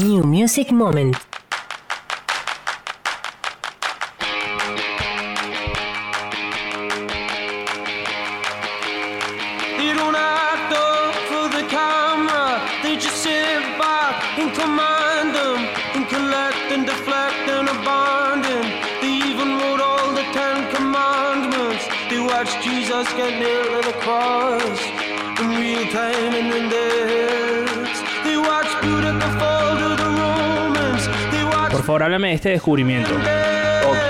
New 0.03 0.23
Music 0.23 0.71
Moment. 0.71 1.32
Command 14.63 15.29
them 15.35 15.59
and 15.95 16.03
collect 16.07 16.65
and 16.73 16.83
deflect 16.85 17.43
and 17.55 17.67
abandon. 17.75 18.63
They 19.01 19.13
even 19.29 19.49
wrote 19.59 19.81
all 19.89 20.09
the 20.19 20.25
Ten 20.37 20.57
Commandments. 20.75 21.83
They 22.09 22.19
watched 22.31 22.57
Jesus 22.63 23.05
get 23.19 23.31
near 23.43 23.63
to 23.73 23.81
the 23.89 23.95
cross 24.03 24.79
in 25.41 25.47
real 25.61 25.85
time 25.91 26.31
and 26.39 26.49
in 26.59 26.65
their 26.75 27.01
heads. 27.13 27.97
They 28.25 28.37
watched 28.37 28.75
Buddha 28.83 29.13
fall 29.39 29.71
to 29.83 29.89
the 30.01 30.09
Romans. 30.23 31.03
They 31.33 31.43
watched 31.43 31.71
Por 31.75 31.83
favor, 31.83 32.03
háblame 32.03 32.29
de 32.29 32.35
este 32.35 32.49
descubrimiento. 32.49 33.13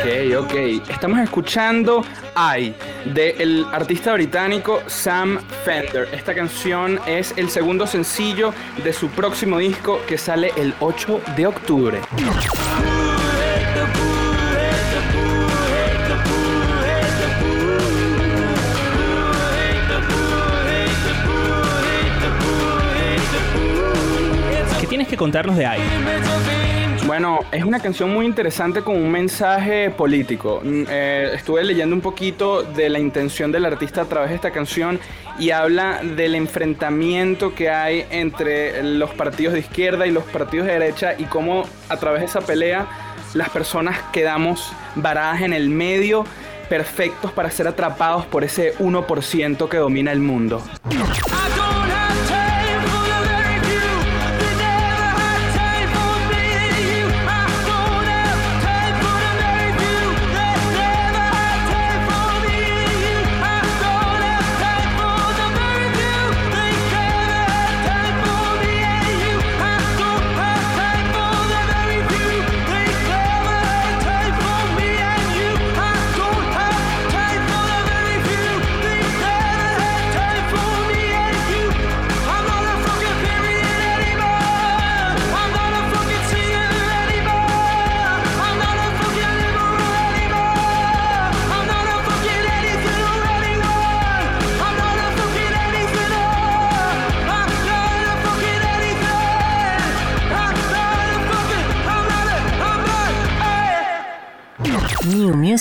Ok, 0.04 0.36
ok. 0.38 0.90
Estamos 0.90 1.20
escuchando 1.20 2.04
I 2.36 2.74
del 3.06 3.66
artista 3.72 4.12
británico 4.12 4.82
Sam 4.86 5.40
Fender. 5.64 6.10
Esta 6.12 6.36
canción 6.36 7.00
es 7.08 7.34
el 7.38 7.50
segundo 7.50 7.88
sencillo 7.88 8.54
de 8.84 8.92
su 8.92 9.08
próximo 9.08 9.60
disco 9.60 10.02
que 10.06 10.18
sale 10.18 10.52
el 10.58 10.74
8 10.82 11.22
de 11.38 11.48
octubre. 11.48 12.02
¿Qué 24.82 24.88
tienes 24.88 25.08
que 25.08 25.16
contarnos 25.16 25.56
de 25.56 25.66
ahí? 25.66 25.82
Bueno, 27.14 27.42
es 27.52 27.64
una 27.64 27.80
canción 27.80 28.12
muy 28.12 28.26
interesante 28.26 28.82
con 28.82 28.96
un 28.96 29.12
mensaje 29.12 29.92
político. 29.92 30.62
Mm, 30.64 30.86
eh, 30.90 31.30
estuve 31.36 31.64
leyendo 31.64 31.96
un 31.96 32.02
poquito 32.02 32.64
de 32.64 32.90
la 32.90 32.98
intención 32.98 33.52
del 33.52 33.66
artista 33.66 34.02
a 34.02 34.06
través 34.06 34.32
de 34.32 34.36
esta 34.38 34.50
canción 34.50 35.00
y 35.38 35.52
habla 35.52 36.02
del 36.02 36.34
enfrentamiento 36.34 37.54
que 37.54 37.70
hay 37.70 38.08
entre 38.10 38.82
los 38.82 39.12
partidos 39.12 39.54
de 39.54 39.60
izquierda 39.60 40.08
y 40.08 40.12
los 40.12 40.24
partidos 40.24 40.66
de 40.66 40.74
derecha 40.74 41.14
y 41.16 41.26
cómo 41.26 41.66
a 41.88 41.98
través 41.98 42.22
de 42.22 42.26
esa 42.26 42.42
pelea 42.42 42.88
las 43.36 43.52
personas 43.52 43.96
quedamos 44.12 44.74
varadas 44.96 45.44
en 45.44 45.54
el 45.54 45.70
medio, 45.70 46.26
perfectos 46.68 47.32
para 47.32 47.52
ser 47.52 47.68
atrapados 47.68 48.26
por 48.26 48.44
ese 48.44 48.76
1% 48.80 49.70
que 49.70 49.78
domina 49.78 50.12
el 50.12 50.20
mundo. 50.20 50.64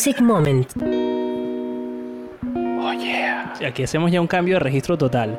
Music 0.05 0.21
Moment. 0.21 0.69
Aquí 3.65 3.85
hacemos 3.85 4.11
ya 4.11 4.21
un 4.21 4.27
cambio 4.27 4.57
de 4.57 4.59
registro 4.59 4.99
total. 4.99 5.39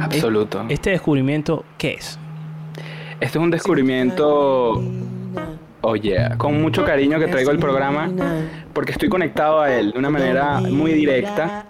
Absoluto. 0.00 0.66
Este 0.68 0.90
descubrimiento, 0.90 1.64
¿qué 1.78 1.92
es? 1.92 2.18
Este 3.20 3.38
es 3.38 3.44
un 3.44 3.52
descubrimiento, 3.52 4.82
oh 5.82 5.94
yeah, 5.94 6.36
con 6.36 6.60
mucho 6.60 6.84
cariño 6.84 7.20
que 7.20 7.28
traigo 7.28 7.52
al 7.52 7.60
programa 7.60 8.10
porque 8.72 8.90
estoy 8.90 9.08
conectado 9.08 9.60
a 9.60 9.72
él 9.72 9.92
de 9.92 9.98
una 10.00 10.10
manera 10.10 10.60
muy 10.60 10.92
directa 10.92 11.66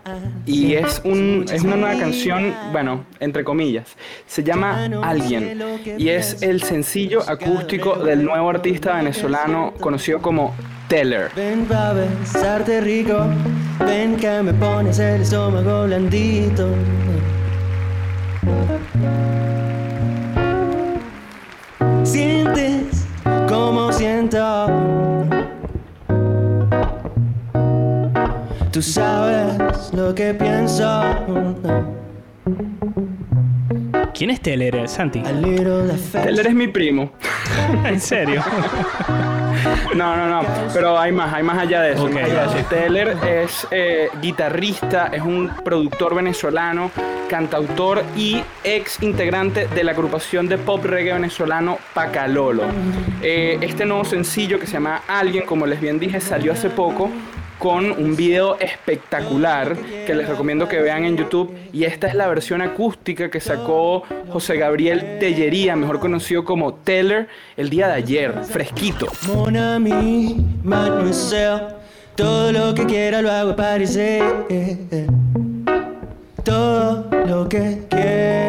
y 0.47 0.73
es, 0.73 1.03
un, 1.05 1.45
es 1.53 1.63
una 1.63 1.77
nueva 1.77 2.01
canción, 2.01 2.55
bueno, 2.73 3.05
entre 3.19 3.45
comillas, 3.45 3.99
se 4.25 4.43
llama 4.43 4.87
Alguien 5.03 5.63
y 5.99 6.09
es 6.09 6.41
el 6.41 6.63
sencillo 6.63 7.21
acústico 7.21 7.97
del 7.97 8.25
nuevo 8.25 8.49
artista 8.49 8.97
venezolano 8.97 9.75
conocido 9.79 10.23
como 10.23 10.55
Teller. 10.91 11.31
Ven 11.37 11.67
pa' 11.67 11.93
besarte 11.93 12.81
rico, 12.81 13.29
ven 13.87 14.17
que 14.17 14.43
me 14.43 14.53
pones 14.53 14.99
el 14.99 15.21
estómago 15.21 15.85
blandito. 15.85 16.67
Sientes 22.03 23.07
como 23.49 23.93
siento. 23.93 24.67
Tú 28.73 28.83
sabes 28.83 29.93
lo 29.95 30.13
que 30.13 30.35
pienso. 30.35 31.05
¿Quién 34.21 34.33
es 34.33 34.43
Teller, 34.43 34.87
Santi? 34.87 35.21
Little 35.21 35.85
Él 35.85 35.91
affection. 35.93 36.39
eres 36.41 36.55
mi 36.55 36.69
primo. 36.69 37.11
¿En 37.87 37.99
serio? 37.99 38.45
No, 39.95 40.17
no, 40.17 40.27
no, 40.29 40.49
pero 40.73 40.99
hay 40.99 41.13
más, 41.13 41.35
hay 41.35 41.43
más 41.43 41.59
allá 41.59 41.83
de 41.83 41.93
eso. 41.93 42.05
Ok. 42.05 42.13
más 42.13 42.25
allá 42.25 42.47
de 42.47 42.61
eso. 42.61 42.69
Teller 42.69 43.17
es 43.27 43.67
eh, 43.71 44.09
guitarrista, 44.23 45.09
es 45.09 45.21
un 45.21 45.51
productor 45.65 46.15
venezolano, 46.15 46.91
cantautor 47.29 48.03
y 48.17 48.43
ex 48.65 49.03
integrante 49.03 49.67
de 49.69 49.85
la 49.85 49.93
agrupación 49.93 50.49
de 50.49 50.57
pop 50.57 50.83
reggae 50.85 51.13
venezolano 51.13 51.79
Pacalolo. 51.93 52.65
Eh, 53.21 53.59
este 53.61 53.85
nuevo 53.85 54.05
sencillo 54.05 54.59
que 54.59 54.67
se 54.67 54.75
llama 54.75 55.03
Alguien, 55.09 55.45
como 55.45 55.67
les 55.67 55.81
bien 55.81 55.99
dije, 55.99 56.21
salió 56.21 56.53
hace 56.53 56.71
poco 56.71 57.11
con 57.61 57.93
un 57.93 58.17
video 58.17 58.59
espectacular 58.59 59.77
que 60.07 60.15
les 60.15 60.27
recomiendo 60.27 60.67
que 60.67 60.81
vean 60.81 61.05
en 61.05 61.19
YouTube 61.19 61.55
y 61.75 61.85
esta 61.85 62.09
es 62.09 62.15
la 62.15 62.27
versión 62.27 62.63
acústica 62.63 63.31
que 63.31 63.39
sacó 63.39 64.03
José 64.31 64.57
Gabriel 64.57 65.19
Tellería, 65.21 65.77
mejor 65.77 66.01
conocido 66.01 66.43
como 66.43 66.73
Teller, 66.73 67.29
el 67.59 67.69
día 67.69 67.89
de 67.89 67.93
ayer, 67.93 68.35
fresquito. 68.45 69.09
Todo 76.43 77.11
lo 77.27 77.47
que. 77.47 78.40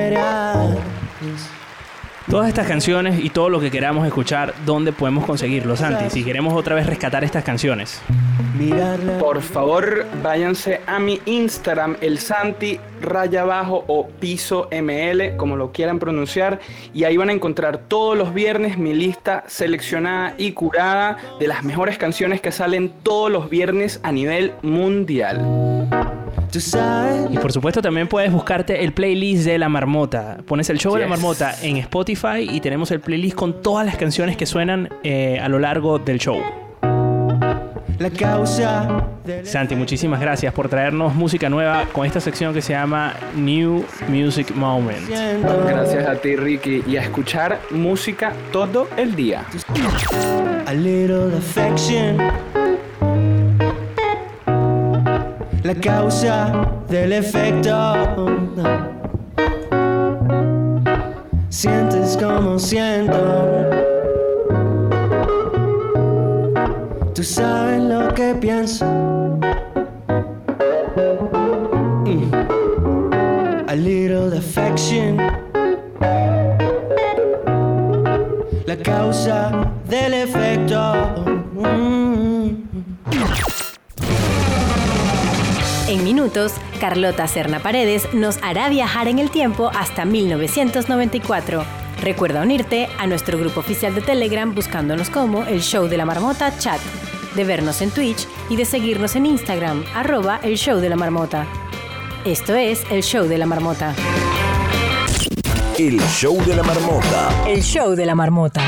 Todas 2.31 2.47
estas 2.47 2.65
canciones 2.65 3.19
y 3.21 3.29
todo 3.29 3.49
lo 3.49 3.59
que 3.59 3.69
queramos 3.69 4.07
escuchar, 4.07 4.53
¿dónde 4.65 4.93
podemos 4.93 5.25
conseguirlo, 5.25 5.75
Santi? 5.75 6.09
Si 6.09 6.23
queremos 6.23 6.53
otra 6.53 6.75
vez 6.75 6.87
rescatar 6.87 7.25
estas 7.25 7.43
canciones. 7.43 8.01
Por 9.19 9.41
favor, 9.41 10.05
váyanse 10.23 10.79
a 10.87 10.97
mi 10.97 11.19
Instagram, 11.25 11.97
el 11.99 12.19
Santi 12.19 12.79
raya 13.01 13.41
abajo 13.41 13.83
o 13.85 14.07
piso 14.07 14.69
ML, 14.71 15.35
como 15.35 15.57
lo 15.57 15.73
quieran 15.73 15.99
pronunciar, 15.99 16.61
y 16.93 17.03
ahí 17.03 17.17
van 17.17 17.27
a 17.27 17.33
encontrar 17.33 17.79
todos 17.89 18.17
los 18.17 18.33
viernes 18.33 18.77
mi 18.77 18.93
lista 18.93 19.43
seleccionada 19.47 20.33
y 20.37 20.53
curada 20.53 21.17
de 21.37 21.49
las 21.49 21.65
mejores 21.65 21.97
canciones 21.97 22.39
que 22.39 22.53
salen 22.53 22.93
todos 23.03 23.29
los 23.29 23.49
viernes 23.49 23.99
a 24.03 24.13
nivel 24.13 24.53
mundial. 24.61 25.89
Y 27.29 27.37
por 27.37 27.51
supuesto 27.51 27.81
también 27.81 28.07
puedes 28.07 28.31
buscarte 28.31 28.83
el 28.83 28.93
playlist 28.93 29.45
de 29.45 29.57
La 29.57 29.69
Marmota. 29.69 30.37
Pones 30.45 30.69
el 30.69 30.77
show 30.77 30.95
de 30.95 31.01
La. 31.01 31.07
Marmota 31.07 31.55
en 31.61 31.77
Spotify 31.77 32.47
y 32.49 32.59
tenemos 32.59 32.91
el 32.91 32.99
playlist 32.99 33.35
con 33.35 33.61
todas 33.61 33.85
las 33.85 33.95
canciones 33.97 34.35
que 34.35 34.45
suenan 34.45 34.89
eh, 35.03 35.39
a 35.41 35.47
lo 35.47 35.59
largo 35.59 35.99
del 35.99 36.19
show. 36.19 36.41
la 37.99 38.09
causa 38.09 39.07
del 39.23 39.45
Santi, 39.45 39.75
muchísimas 39.75 40.19
gracias 40.19 40.53
por 40.53 40.67
traernos 40.67 41.13
música 41.13 41.49
nueva 41.49 41.85
con 41.93 42.05
esta 42.05 42.19
sección 42.19 42.53
que 42.53 42.61
se 42.61 42.73
llama 42.73 43.13
New 43.35 43.85
Music 44.09 44.51
Moment. 44.55 45.07
Gracias 45.07 46.07
a 46.07 46.15
ti, 46.15 46.35
Ricky, 46.35 46.83
y 46.87 46.97
a 46.97 47.03
escuchar 47.03 47.59
música 47.69 48.33
todo 48.51 48.87
el 48.97 49.15
día. 49.15 49.45
A 50.65 50.73
little 50.73 51.35
affection. 51.37 52.60
La 55.63 55.75
causa 55.75 56.67
del 56.89 57.13
efecto. 57.13 57.75
Sientes 61.49 62.17
como 62.17 62.57
siento. 62.57 63.69
Tú 67.13 67.23
sabes 67.23 67.83
lo 67.83 68.11
que 68.15 68.33
pienso. 68.33 68.85
Mm. 72.05 72.31
A 73.67 73.75
little 73.75 74.35
affection. 74.35 75.17
La 78.65 78.77
causa 78.77 79.51
del 79.87 80.13
efecto. 80.15 80.95
Mm. 81.53 82.30
Minutos, 86.21 86.53
Carlota 86.79 87.27
Serna 87.27 87.59
Paredes 87.61 88.13
nos 88.13 88.37
hará 88.43 88.69
viajar 88.69 89.07
en 89.07 89.17
el 89.17 89.31
tiempo 89.31 89.71
hasta 89.73 90.05
1994. 90.05 91.63
Recuerda 91.99 92.43
unirte 92.43 92.89
a 92.99 93.07
nuestro 93.07 93.39
grupo 93.39 93.61
oficial 93.61 93.95
de 93.95 94.01
Telegram 94.01 94.53
buscándonos 94.53 95.09
como 95.09 95.45
el 95.45 95.61
Show 95.61 95.87
de 95.87 95.97
la 95.97 96.05
Marmota 96.05 96.55
Chat, 96.59 96.79
de 97.35 97.43
vernos 97.43 97.81
en 97.81 97.89
Twitch 97.89 98.27
y 98.51 98.55
de 98.55 98.65
seguirnos 98.65 99.15
en 99.15 99.25
Instagram, 99.25 99.83
arroba 99.95 100.39
el 100.43 100.57
Show 100.57 100.79
de 100.79 100.89
la 100.89 100.95
Marmota. 100.95 101.47
Esto 102.23 102.53
es 102.53 102.83
el 102.91 103.01
Show 103.01 103.27
de 103.27 103.39
la 103.39 103.47
Marmota. 103.47 103.95
El 105.79 105.99
show 106.01 106.37
de 106.45 106.55
la 106.55 106.61
marmota. 106.61 107.29
El 107.47 107.63
Show 107.63 107.95
de 107.95 108.05
la 108.05 108.13
Marmota. 108.13 108.61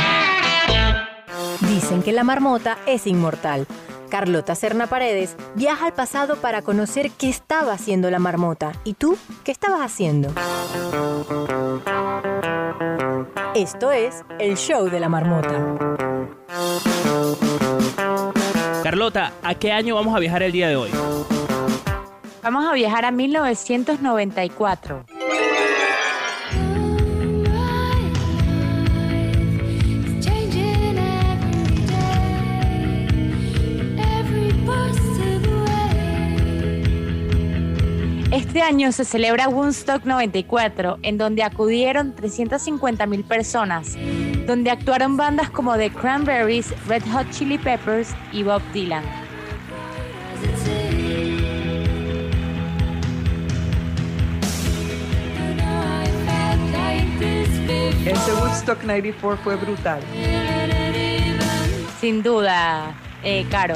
Dicen 1.61 2.01
que 2.01 2.13
la 2.13 2.23
marmota 2.23 2.79
es 2.87 3.05
inmortal. 3.05 3.67
Carlota 4.13 4.53
Serna 4.53 4.85
Paredes 4.85 5.35
viaja 5.55 5.87
al 5.87 5.93
pasado 5.93 6.35
para 6.35 6.61
conocer 6.61 7.09
qué 7.09 7.29
estaba 7.29 7.73
haciendo 7.73 8.11
la 8.11 8.19
marmota. 8.19 8.71
¿Y 8.83 8.93
tú 8.93 9.17
qué 9.43 9.51
estabas 9.51 9.81
haciendo? 9.81 10.31
Esto 13.55 13.91
es 13.91 14.23
el 14.37 14.55
show 14.55 14.87
de 14.87 14.99
la 14.99 15.09
marmota. 15.09 15.79
Carlota, 18.83 19.33
¿a 19.41 19.55
qué 19.55 19.71
año 19.71 19.95
vamos 19.95 20.15
a 20.15 20.19
viajar 20.19 20.43
el 20.43 20.51
día 20.51 20.67
de 20.67 20.75
hoy? 20.75 20.91
Vamos 22.43 22.67
a 22.67 22.73
viajar 22.73 23.05
a 23.05 23.11
1994. 23.11 25.05
Este 38.33 38.63
año 38.63 38.91
se 38.91 39.05
celebra 39.05 39.47
Woodstock 39.47 40.05
94, 40.05 40.97
en 41.03 41.19
donde 41.19 41.43
acudieron 41.43 42.15
350 42.15 43.05
mil 43.05 43.23
personas, 43.23 43.95
donde 44.47 44.71
actuaron 44.71 45.17
bandas 45.17 45.51
como 45.51 45.77
The 45.77 45.91
Cranberries, 45.91 46.73
Red 46.87 47.03
Hot 47.11 47.29
Chili 47.29 47.59
Peppers 47.59 48.15
y 48.31 48.41
Bob 48.41 48.63
Dylan. 48.73 49.03
Ese 58.03 58.33
Woodstock 58.33 58.83
94 58.83 59.43
fue 59.43 59.55
brutal. 59.57 60.01
Sin 62.01 62.23
duda, 62.23 62.95
eh, 63.23 63.45
Caro. 63.49 63.75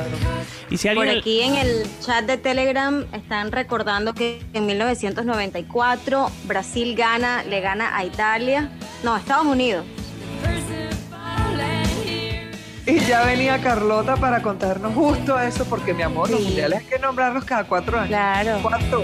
Y 0.70 0.78
si 0.78 0.90
Por 0.90 1.08
aquí 1.08 1.42
en 1.42 1.56
el 1.56 1.84
chat 2.02 2.26
de 2.26 2.38
Telegram 2.38 3.06
están 3.14 3.52
recordando 3.52 4.14
que 4.14 4.42
en 4.54 4.66
1994 4.66 6.32
Brasil 6.46 6.96
gana, 6.96 7.44
le 7.44 7.62
gana 7.62 7.96
a 7.96 8.06
Italia, 8.06 8.70
no, 9.04 9.16
Estados 9.16 9.46
Unidos. 9.46 9.86
Y 12.86 13.00
ya 13.00 13.26
venía 13.26 13.60
Carlota 13.60 14.16
para 14.16 14.42
contarnos 14.42 14.94
justo 14.94 15.38
eso, 15.38 15.66
porque 15.66 15.94
mi 15.94 16.04
amor, 16.04 16.30
los 16.30 16.42
mundiales 16.42 16.80
hay 16.80 16.86
que 16.86 17.00
nombrarlos 17.00 17.44
cada 17.44 17.66
cuatro 17.66 17.98
años. 17.98 18.08
Claro. 18.08 18.60
Cuatro. 18.62 19.04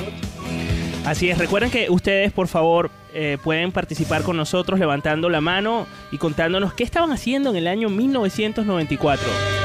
Así 1.05 1.29
es, 1.29 1.37
recuerden 1.37 1.69
que 1.69 1.89
ustedes, 1.89 2.31
por 2.31 2.47
favor, 2.47 2.89
eh, 3.13 3.37
pueden 3.43 3.73
participar 3.73 4.23
con 4.23 4.37
nosotros 4.37 4.79
levantando 4.79 5.29
la 5.29 5.41
mano 5.41 5.85
y 6.11 6.17
contándonos 6.17 6.73
qué 6.73 6.85
estaban 6.85 7.11
haciendo 7.11 7.49
en 7.49 7.57
el 7.57 7.67
año 7.67 7.89
1994. 7.89 9.62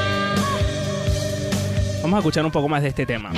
Vamos 2.01 2.17
a 2.17 2.19
escuchar 2.19 2.45
un 2.45 2.51
poco 2.51 2.69
más 2.69 2.81
de 2.81 2.89
este 2.89 3.05
tema. 3.05 3.31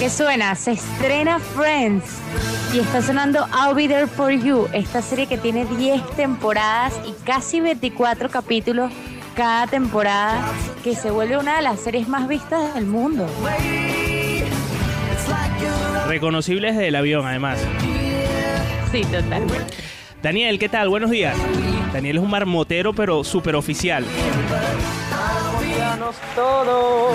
Que 0.00 0.08
suena? 0.08 0.54
Se 0.54 0.72
estrena 0.72 1.38
Friends 1.38 2.06
y 2.72 2.78
está 2.78 3.02
sonando 3.02 3.46
I'll 3.48 3.74
Be 3.74 3.86
There 3.86 4.06
For 4.06 4.32
You, 4.32 4.66
esta 4.72 5.02
serie 5.02 5.26
que 5.26 5.36
tiene 5.36 5.66
10 5.66 6.16
temporadas 6.16 6.98
y 7.06 7.12
casi 7.26 7.60
24 7.60 8.30
capítulos 8.30 8.90
cada 9.36 9.66
temporada, 9.66 10.42
que 10.82 10.94
se 10.94 11.10
vuelve 11.10 11.36
una 11.36 11.56
de 11.56 11.62
las 11.62 11.80
series 11.80 12.08
más 12.08 12.26
vistas 12.28 12.74
del 12.74 12.86
mundo. 12.86 13.26
Reconocibles 16.08 16.78
del 16.78 16.96
avión, 16.96 17.26
además. 17.26 17.58
Sí, 18.90 19.02
totalmente. 19.02 19.54
Daniel, 20.22 20.58
¿qué 20.58 20.70
tal? 20.70 20.88
Buenos 20.88 21.10
días. 21.10 21.36
Daniel 21.92 22.16
es 22.16 22.22
un 22.22 22.30
marmotero, 22.30 22.94
pero 22.94 23.22
súper 23.22 23.54
oficial. 23.54 24.06
Todos. 26.34 27.12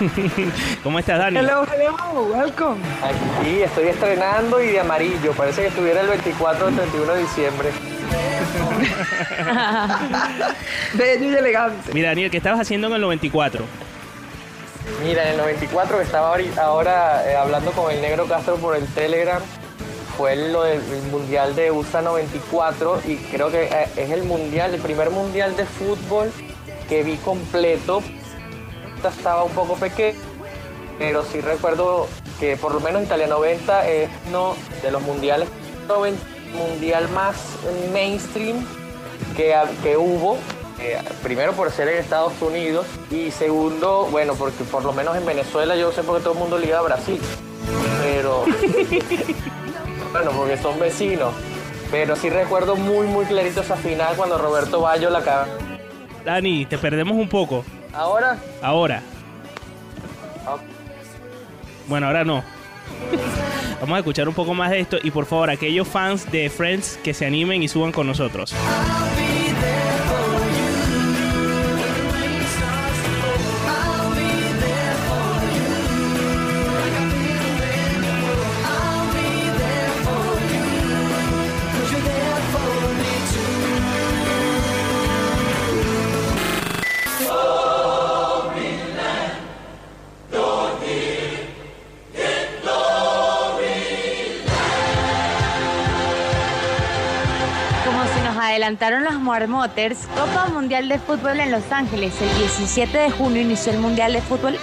¿Cómo 0.82 0.98
estás, 0.98 1.18
Dani? 1.18 1.38
Hello, 1.38 1.64
hello, 1.72 2.22
welcome. 2.34 2.80
Aquí 3.02 3.62
estoy 3.62 3.88
estrenando 3.88 4.62
y 4.62 4.68
de 4.68 4.80
amarillo. 4.80 5.32
Parece 5.32 5.62
que 5.62 5.68
estuviera 5.68 6.00
el 6.00 6.08
24 6.08 6.66
o 6.66 6.70
31 6.70 7.14
de 7.14 7.20
diciembre. 7.20 7.68
Bello 10.94 11.30
y 11.30 11.34
elegante. 11.34 11.92
Mira, 11.92 12.08
Daniel, 12.08 12.30
¿qué 12.30 12.38
estabas 12.38 12.60
haciendo 12.60 12.88
en 12.88 12.94
el 12.94 13.00
94? 13.00 13.64
Mira, 15.04 15.24
en 15.24 15.30
el 15.30 15.36
94 15.36 15.98
que 15.98 16.04
estaba 16.04 16.36
ahora 16.60 17.30
eh, 17.30 17.36
hablando 17.36 17.72
con 17.72 17.92
el 17.92 18.00
negro 18.00 18.26
Castro 18.26 18.56
por 18.56 18.76
el 18.76 18.86
Telegram, 18.86 19.42
fue 20.16 20.34
lo 20.34 20.64
del 20.64 20.80
el 20.80 21.02
mundial 21.10 21.54
de 21.54 21.70
USA 21.70 22.02
94 22.02 23.02
y 23.06 23.16
creo 23.16 23.50
que 23.50 23.64
eh, 23.64 23.88
es 23.96 24.10
el 24.10 24.24
mundial, 24.24 24.74
el 24.74 24.80
primer 24.80 25.10
mundial 25.10 25.56
de 25.56 25.64
fútbol 25.64 26.32
que 26.88 27.02
vi 27.02 27.16
completo. 27.16 28.02
Estaba 29.06 29.44
un 29.44 29.52
poco 29.52 29.74
pequeño, 29.74 30.18
pero 30.98 31.24
sí 31.24 31.40
recuerdo 31.40 32.08
que 32.40 32.56
por 32.56 32.74
lo 32.74 32.80
menos 32.80 33.02
Italia 33.02 33.26
90 33.28 33.88
es 33.88 34.10
uno 34.28 34.54
de 34.82 34.90
los 34.90 35.02
mundiales, 35.02 35.48
90 35.86 36.20
mundial 36.54 37.08
más 37.10 37.36
mainstream 37.92 38.64
que, 39.36 39.54
que 39.82 39.96
hubo. 39.96 40.36
eh, 40.80 40.98
primero 41.22 41.52
por 41.52 41.70
ser 41.70 41.88
en 41.88 41.98
Estados 41.98 42.32
Unidos 42.40 42.86
y 43.10 43.30
segundo, 43.30 44.06
bueno, 44.10 44.34
porque 44.34 44.64
por 44.64 44.84
lo 44.84 44.92
menos 44.92 45.16
en 45.16 45.26
Venezuela 45.26 45.76
yo 45.76 45.90
sé 45.92 46.02
porque 46.02 46.22
todo 46.22 46.34
el 46.34 46.38
mundo 46.38 46.58
liga 46.58 46.78
a 46.78 46.82
Brasil. 46.82 47.20
Pero 48.02 48.44
bueno, 50.12 50.30
porque 50.36 50.56
son 50.56 50.78
vecinos. 50.78 51.34
Pero 51.90 52.16
sí 52.16 52.30
recuerdo 52.30 52.76
muy, 52.76 53.06
muy 53.06 53.24
clarito 53.24 53.60
esa 53.62 53.76
final 53.76 54.16
cuando 54.16 54.38
Roberto 54.38 54.80
Bayo 54.80 55.10
la. 55.10 55.46
Dani, 56.24 56.66
te 56.66 56.78
perdemos 56.78 57.16
un 57.16 57.28
poco. 57.28 57.64
Ahora, 57.92 58.38
Ahora. 58.62 59.02
Ah. 60.46 60.56
Bueno, 61.86 62.06
ahora 62.06 62.24
no. 62.24 62.42
Vamos 63.80 63.96
a 63.96 63.98
escuchar 63.98 64.28
un 64.28 64.34
poco 64.34 64.54
más 64.54 64.70
de 64.70 64.80
esto 64.80 64.98
y 65.02 65.10
por 65.10 65.26
favor, 65.26 65.50
aquellos 65.50 65.86
fans 65.86 66.30
de 66.30 66.50
Friends 66.50 66.98
que 67.02 67.14
se 67.14 67.26
animen 67.26 67.62
y 67.62 67.68
suban 67.68 67.92
con 67.92 68.06
nosotros. 68.06 68.54
Adelantaron 98.68 99.04
los 99.04 99.18
Marmoters, 99.18 100.06
Copa 100.08 100.50
Mundial 100.52 100.90
de 100.90 100.98
Fútbol 100.98 101.40
en 101.40 101.50
Los 101.50 101.72
Ángeles. 101.72 102.12
El 102.20 102.38
17 102.38 102.98
de 102.98 103.10
junio 103.10 103.40
inició 103.40 103.72
el 103.72 103.78
Mundial 103.78 104.12
de 104.12 104.20
Fútbol 104.20 104.58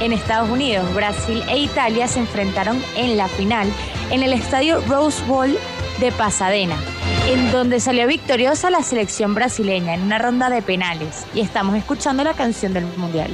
en 0.00 0.12
Estados 0.12 0.50
Unidos. 0.50 0.92
Brasil 0.92 1.40
e 1.48 1.58
Italia 1.58 2.08
se 2.08 2.18
enfrentaron 2.18 2.82
en 2.96 3.16
la 3.16 3.28
final 3.28 3.68
en 4.10 4.24
el 4.24 4.32
estadio 4.32 4.80
Rose 4.88 5.24
Bowl 5.26 5.56
de 6.00 6.10
Pasadena, 6.10 6.74
en 7.28 7.52
donde 7.52 7.78
salió 7.78 8.08
victoriosa 8.08 8.70
la 8.70 8.82
selección 8.82 9.36
brasileña 9.36 9.94
en 9.94 10.02
una 10.02 10.18
ronda 10.18 10.50
de 10.50 10.60
penales. 10.60 11.24
Y 11.32 11.40
estamos 11.40 11.76
escuchando 11.76 12.24
la 12.24 12.34
canción 12.34 12.74
del 12.74 12.86
Mundial. 12.96 13.30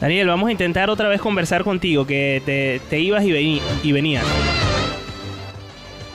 Daniel, 0.00 0.28
vamos 0.28 0.48
a 0.48 0.52
intentar 0.52 0.88
otra 0.88 1.08
vez 1.08 1.20
conversar 1.20 1.62
contigo, 1.62 2.06
que 2.06 2.80
te, 2.88 2.98
ibas 3.00 3.22
y, 3.22 3.60
y 3.82 3.92
venías. 3.92 4.24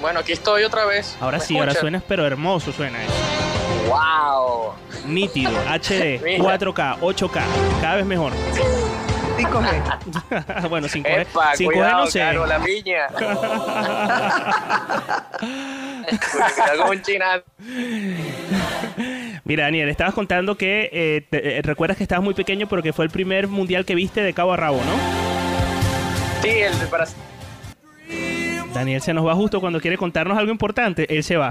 Bueno, 0.01 0.19
aquí 0.19 0.31
estoy 0.31 0.63
otra 0.63 0.85
vez. 0.85 1.15
Ahora 1.19 1.38
¿Me 1.38 1.43
sí, 1.43 1.57
ahora 1.57 1.73
suenas, 1.73 2.03
pero 2.07 2.25
hermoso 2.25 2.71
suena 2.71 3.03
eso. 3.03 3.13
¡Wow! 3.88 4.73
Nítido, 5.05 5.51
HD, 5.67 6.21
Mira. 6.23 6.57
4K, 6.59 6.99
8K, 6.99 7.41
cada 7.81 7.95
vez 7.97 8.05
mejor. 8.05 8.33
5G. 9.38 10.69
bueno, 10.69 10.88
5G, 10.88 11.21
Epa, 11.21 11.53
5G 11.53 11.65
cuidado, 11.65 12.01
no 12.05 12.07
sé. 12.12 12.19
Caro, 12.19 12.45
la 12.45 12.59
piña. 12.59 13.07
Un. 16.89 17.01
Mira, 19.45 19.63
Daniel, 19.63 19.89
estabas 19.89 20.13
contando 20.13 20.55
que 20.55 20.89
eh, 20.91 21.25
te- 21.29 21.57
eh, 21.57 21.62
recuerdas 21.62 21.97
que 21.97 22.03
estabas 22.03 22.23
muy 22.23 22.33
pequeño, 22.33 22.67
pero 22.67 22.81
que 22.83 22.93
fue 22.93 23.05
el 23.05 23.12
primer 23.12 23.47
mundial 23.47 23.85
que 23.85 23.95
viste 23.95 24.21
de 24.21 24.33
cabo 24.33 24.53
a 24.53 24.57
rabo, 24.57 24.77
¿no? 24.77 26.41
Sí, 26.41 26.49
el 26.49 26.77
de 26.77 26.85
Brasil. 26.88 27.17
Daniel 28.73 29.01
se 29.01 29.13
nos 29.13 29.25
va 29.25 29.36
justo 29.36 29.60
cuando 29.60 29.79
quiere 29.82 29.97
contarnos 29.97 30.38
algo 30.38 30.51
importante. 30.51 31.13
Él 31.15 31.23
se 31.23 31.38
va. 31.38 31.49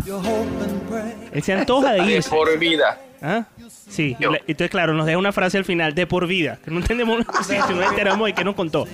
Él 1.33 1.43
se 1.43 1.53
antoja 1.53 1.93
de 1.93 2.03
De 2.03 2.13
irse. 2.13 2.31
por 2.31 2.57
vida. 2.59 3.01
¿Ah? 3.21 3.45
Sí, 3.89 4.17
Yo. 4.21 4.31
entonces 4.47 4.71
claro, 4.71 4.93
nos 4.95 5.05
deja 5.07 5.19
una 5.19 5.33
frase 5.33 5.59
al 5.59 5.65
final, 5.65 5.93
de 5.95 6.07
por 6.07 6.27
vida, 6.29 6.59
que 6.65 6.71
no 6.71 6.79
entendemos, 6.79 7.25
sí, 7.49 7.57
si 7.67 7.75
no 7.75 7.83
enteramos 7.83 8.27
de 8.27 8.33
qué 8.35 8.45
nos 8.45 8.55
contó. 8.55 8.87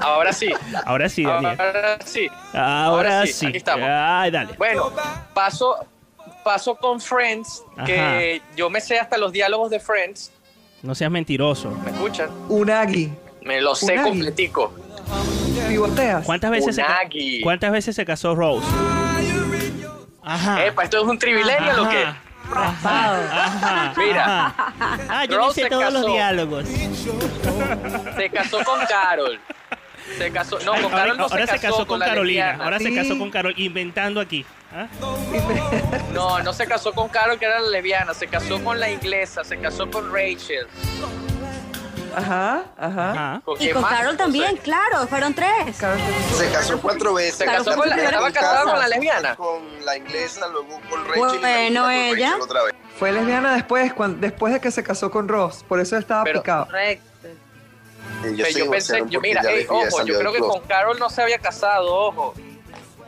Ahora 0.00 0.32
sí. 0.32 0.50
Ahora 0.86 1.08
sí, 1.10 1.24
Daniel. 1.24 1.60
Ahora 1.60 1.98
sí. 2.06 2.28
Ahora, 2.54 3.26
sí. 3.26 3.46
Aquí 3.46 3.58
estamos. 3.58 3.86
Ay, 3.90 4.30
dale. 4.30 4.54
Bueno, 4.56 4.90
paso, 5.34 5.76
paso 6.42 6.74
con 6.76 7.00
Friends, 7.02 7.62
que 7.84 8.40
yo 8.56 8.70
me 8.70 8.80
sé 8.80 8.98
hasta 8.98 9.18
los 9.18 9.30
diálogos 9.32 9.70
de 9.70 9.78
Friends. 9.80 10.32
No 10.82 10.94
seas 10.94 11.10
mentiroso. 11.10 11.70
¿Me 11.84 11.90
escuchan? 11.90 12.30
Unagi. 12.48 13.12
Me 13.42 13.60
lo 13.60 13.74
sé 13.74 13.92
Unagi. 13.92 14.08
completico. 14.08 14.72
Pivoteas. 15.68 16.24
¿Cuántas 16.24 16.50
veces, 16.50 16.76
se. 16.76 16.84
¿Cuántas 17.42 17.72
veces 17.72 17.96
se 17.96 18.04
casó 18.04 18.34
Rose? 18.34 18.66
Ajá. 20.22 20.64
Epa, 20.64 20.84
¿esto 20.84 20.98
es 20.98 21.04
un 21.04 21.18
trivilegio 21.18 21.72
o 21.72 21.76
lo 21.84 21.88
que? 21.88 22.04
Ajá. 22.54 23.92
Mira. 23.96 24.46
ajá. 24.46 24.98
Ah, 25.08 25.24
yo 25.24 25.36
Rose 25.38 25.60
hice 25.60 25.62
se 25.62 25.68
todos 25.70 25.92
los 25.92 26.02
casó. 26.02 26.12
diálogos. 26.14 26.66
Se 28.16 28.30
casó 28.30 28.58
con 28.64 28.80
Carol. 28.86 29.40
Se 30.18 30.30
casó, 30.30 30.58
no, 30.60 30.72
con 30.72 30.84
ahora 30.84 30.96
Carol 30.96 31.16
no 31.16 31.24
ahora 31.24 31.46
se 31.46 31.58
casó, 31.58 31.86
con 31.86 31.98
la 31.98 32.06
Carolina. 32.06 32.44
lesbiana. 32.46 32.64
Ahora 32.64 32.78
se 32.78 32.88
Sí. 32.88 32.94
casó 32.94 33.18
con 33.18 33.30
Carol, 33.30 33.54
inventando 33.56 34.20
aquí. 34.20 34.44
¿Ah? 34.76 34.86
No, 36.12 36.40
no 36.42 36.52
se 36.52 36.66
casó 36.66 36.92
con 36.92 37.08
Carol, 37.08 37.38
que 37.38 37.46
era 37.46 37.58
la 37.60 37.68
lesbiana. 37.70 38.12
Se 38.12 38.26
casó 38.26 38.62
con 38.62 38.78
la 38.78 38.90
inglesa. 38.90 39.44
Se 39.44 39.58
casó 39.58 39.90
con 39.90 40.12
Rachel. 40.12 40.66
Ajá, 42.16 42.64
ajá. 42.78 43.10
Ajá. 43.10 43.42
Y 43.60 43.70
con 43.70 43.82
más? 43.82 43.92
Carol 43.98 44.16
también, 44.16 44.56
claro, 44.58 45.06
fueron 45.06 45.34
tres. 45.34 45.76
Se 45.76 46.50
casó 46.50 46.80
cuatro 46.80 47.14
veces. 47.14 47.36
Se 47.36 47.44
casó 47.44 47.74
con 47.76 47.88
la, 47.88 47.96
estaba 47.96 48.30
casada 48.30 48.62
con 48.64 48.78
la 48.78 48.88
lesbiana. 48.88 49.36
Con 49.36 49.84
la 49.84 49.96
inglesa, 49.96 50.46
luego 50.48 50.80
con 50.90 51.04
Rachel. 51.06 51.14
y 51.16 51.18
Bueno, 51.18 51.82
con 51.82 51.90
ella. 51.92 52.26
Rachel 52.28 52.42
otra 52.42 52.62
vez. 52.64 52.74
Fue 52.98 53.12
lesbiana 53.12 53.54
después, 53.54 53.92
después 54.18 54.52
de 54.52 54.60
que 54.60 54.70
se 54.70 54.82
casó 54.82 55.10
con 55.10 55.28
Ross. 55.28 55.64
Por 55.68 55.80
eso 55.80 55.96
estaba 55.96 56.24
Pero- 56.24 56.40
picado. 56.42 56.66
Correcto. 56.66 57.04
Y 58.24 58.36
yo 58.54 58.70
pensé, 58.70 59.02
yo 59.08 59.20
mira, 59.20 59.42
ya 59.42 59.50
ojo, 59.68 60.04
yo 60.04 60.18
creo 60.18 60.32
que 60.32 60.38
con 60.38 60.60
Carol 60.62 60.98
no 60.98 61.10
se 61.10 61.22
había 61.22 61.38
casado, 61.38 61.92
ojo. 61.94 62.34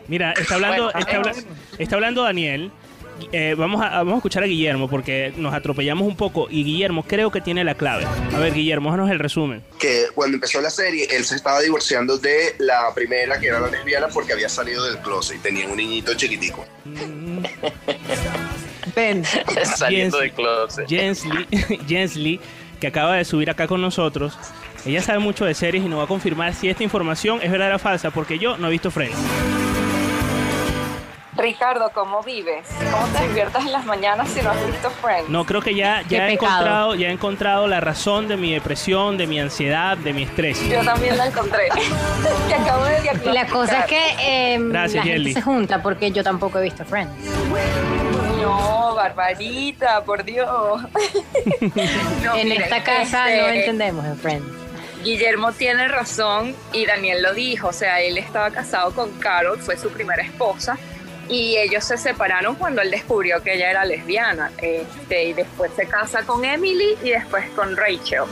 Mira, 0.09 0.33
está 0.33 0.55
hablando, 0.57 0.90
Bueno, 0.92 0.99
está, 0.99 1.33
está 1.79 1.95
hablando 1.97 2.23
Daniel. 2.23 2.71
Eh, 3.33 3.55
vamos, 3.57 3.83
a, 3.83 3.88
vamos 3.98 4.14
a 4.14 4.16
escuchar 4.18 4.42
a 4.42 4.46
Guillermo 4.46 4.88
porque 4.88 5.33
nos 5.37 5.52
atropellamos 5.55 6.07
un 6.07 6.16
poco 6.16 6.46
y 6.50 6.62
Guillermo 6.64 7.02
creo 7.02 7.31
que 7.31 7.40
tiene 7.40 7.64
la 7.64 7.74
clave. 7.74 8.05
A 8.35 8.38
ver, 8.38 8.52
Guillermo, 8.55 8.90
haznos 8.92 9.11
el 9.11 9.18
resumen. 9.18 9.62
Que 9.79 10.05
cuando 10.14 10.37
empezó 10.37 10.61
la 10.61 10.70
serie, 10.70 11.09
él 11.11 11.24
se 11.24 11.35
estaba 11.37 11.61
divorciando 11.61 12.18
de 12.18 12.55
la 12.59 12.92
primera, 12.94 13.40
que 13.40 13.48
era 13.48 13.59
la 13.61 13.68
lesbiana, 13.68 14.09
porque 14.09 14.33
había 14.33 14.48
salido 14.48 14.85
del 14.85 14.98
closet 14.98 15.37
y 15.38 15.40
tenía 15.40 15.66
un 15.68 15.76
niñito 15.76 16.14
chiquitico. 16.14 16.64
Ben. 18.94 19.24
Saliendo 19.76 20.18
Jens- 20.18 20.20
del 20.20 20.33
closet. 20.33 20.87
Jensly, 20.88 21.46
Jensly, 21.88 22.40
que 22.81 22.87
acaba 22.87 23.16
de 23.16 23.24
subir 23.24 23.50
acá 23.50 23.66
con 23.66 23.81
nosotros. 23.83 24.38
Ella 24.87 25.02
sabe 25.02 25.18
mucho 25.18 25.44
de 25.44 25.55
series 25.55 25.85
y 25.85 25.88
nos 25.88 25.98
va 25.98 26.05
a 26.05 26.07
confirmar 26.07 26.55
si 26.55 26.68
esta 26.68 26.83
información 26.85 27.40
es 27.42 27.50
verdadera 27.50 27.76
o 27.76 27.79
falsa, 27.81 28.11
porque 28.11 28.38
yo 28.38 28.57
no 28.57 28.68
he 28.68 28.70
visto 28.70 28.90
Friends. 28.90 29.16
Ricardo, 31.37 31.90
¿cómo 31.92 32.22
vives? 32.22 32.66
¿Cómo 32.90 33.07
te 33.09 33.29
diviertes 33.29 33.64
en 33.66 33.72
las 33.72 33.85
mañanas 33.85 34.29
si 34.31 34.40
no 34.40 34.51
has 34.51 34.66
visto 34.66 34.90
Friends? 34.90 35.29
No, 35.29 35.44
creo 35.44 35.61
que 35.61 35.75
ya, 35.75 36.03
ya, 36.09 36.29
he 36.29 36.33
encontrado, 36.33 36.94
ya 36.94 37.09
he 37.09 37.12
encontrado 37.12 37.66
la 37.66 37.81
razón 37.81 38.27
de 38.27 38.37
mi 38.37 38.55
depresión, 38.55 39.18
de 39.18 39.27
mi 39.27 39.38
ansiedad, 39.38 39.99
de 39.99 40.14
mi 40.14 40.22
estrés. 40.22 40.66
Yo 40.68 40.83
también 40.83 41.16
la 41.16 41.27
encontré. 41.27 41.68
Te 42.49 42.55
acabo 42.55 42.85
de 42.85 42.99
Y 42.99 43.03
diagnosticar. 43.03 43.35
la 43.35 43.46
cosa 43.49 43.81
es 43.81 43.87
que 43.87 44.55
eh, 44.55 44.59
Gracias, 44.61 45.05
la 45.05 45.12
gente 45.12 45.33
se 45.35 45.42
junta 45.42 45.83
porque 45.83 46.11
yo 46.11 46.25
tampoco 46.25 46.59
he 46.59 46.62
visto 46.62 46.85
Friends. 46.87 47.12
No, 48.40 48.94
Barbarita, 48.94 50.05
por 50.05 50.25
Dios. 50.25 50.49
No, 52.22 52.35
en 52.35 52.53
esta 52.53 52.83
casa 52.83 53.31
este, 53.31 53.42
no 53.42 53.49
entendemos 53.49 54.05
en 54.05 54.16
Friends. 54.16 54.46
Guillermo 55.05 55.53
tiene 55.53 55.87
razón 55.88 56.55
y 56.72 56.87
Daniel 56.87 57.22
lo 57.22 57.35
dijo, 57.35 57.68
o 57.68 57.72
sea, 57.72 58.01
él 58.01 58.18
estaba 58.18 58.51
casado 58.51 58.92
con 58.92 59.11
Carol, 59.18 59.59
fue 59.59 59.77
su 59.77 59.90
primera 59.90 60.22
esposa 60.22 60.77
y 61.29 61.57
ellos 61.57 61.85
se 61.85 61.97
separaron 61.97 62.55
cuando 62.57 62.83
él 62.83 62.91
descubrió 62.91 63.43
que 63.43 63.55
ella 63.55 63.71
era 63.71 63.85
lesbiana 63.85 64.51
este, 64.59 65.25
y 65.25 65.33
después 65.33 65.71
se 65.75 65.87
casa 65.87 66.23
con 66.23 66.45
Emily 66.45 66.97
y 67.03 67.11
después 67.11 67.49
con 67.51 67.77
Rachel. 67.77 68.25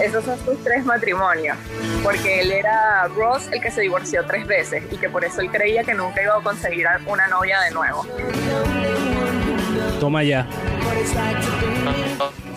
Esos 0.00 0.24
son 0.24 0.38
sus 0.44 0.62
tres 0.64 0.84
matrimonios, 0.84 1.56
porque 2.02 2.40
él 2.40 2.52
era 2.52 3.06
Ross 3.08 3.48
el 3.52 3.60
que 3.60 3.70
se 3.70 3.82
divorció 3.82 4.24
tres 4.26 4.46
veces 4.46 4.82
y 4.90 4.96
que 4.96 5.08
por 5.08 5.24
eso 5.24 5.40
él 5.40 5.50
creía 5.50 5.84
que 5.84 5.94
nunca 5.94 6.22
iba 6.22 6.36
a 6.36 6.42
conseguir 6.42 6.86
una 7.06 7.26
novia 7.28 7.60
de 7.60 7.70
nuevo. 7.70 8.06
Toma 10.00 10.22
ya. 10.22 10.46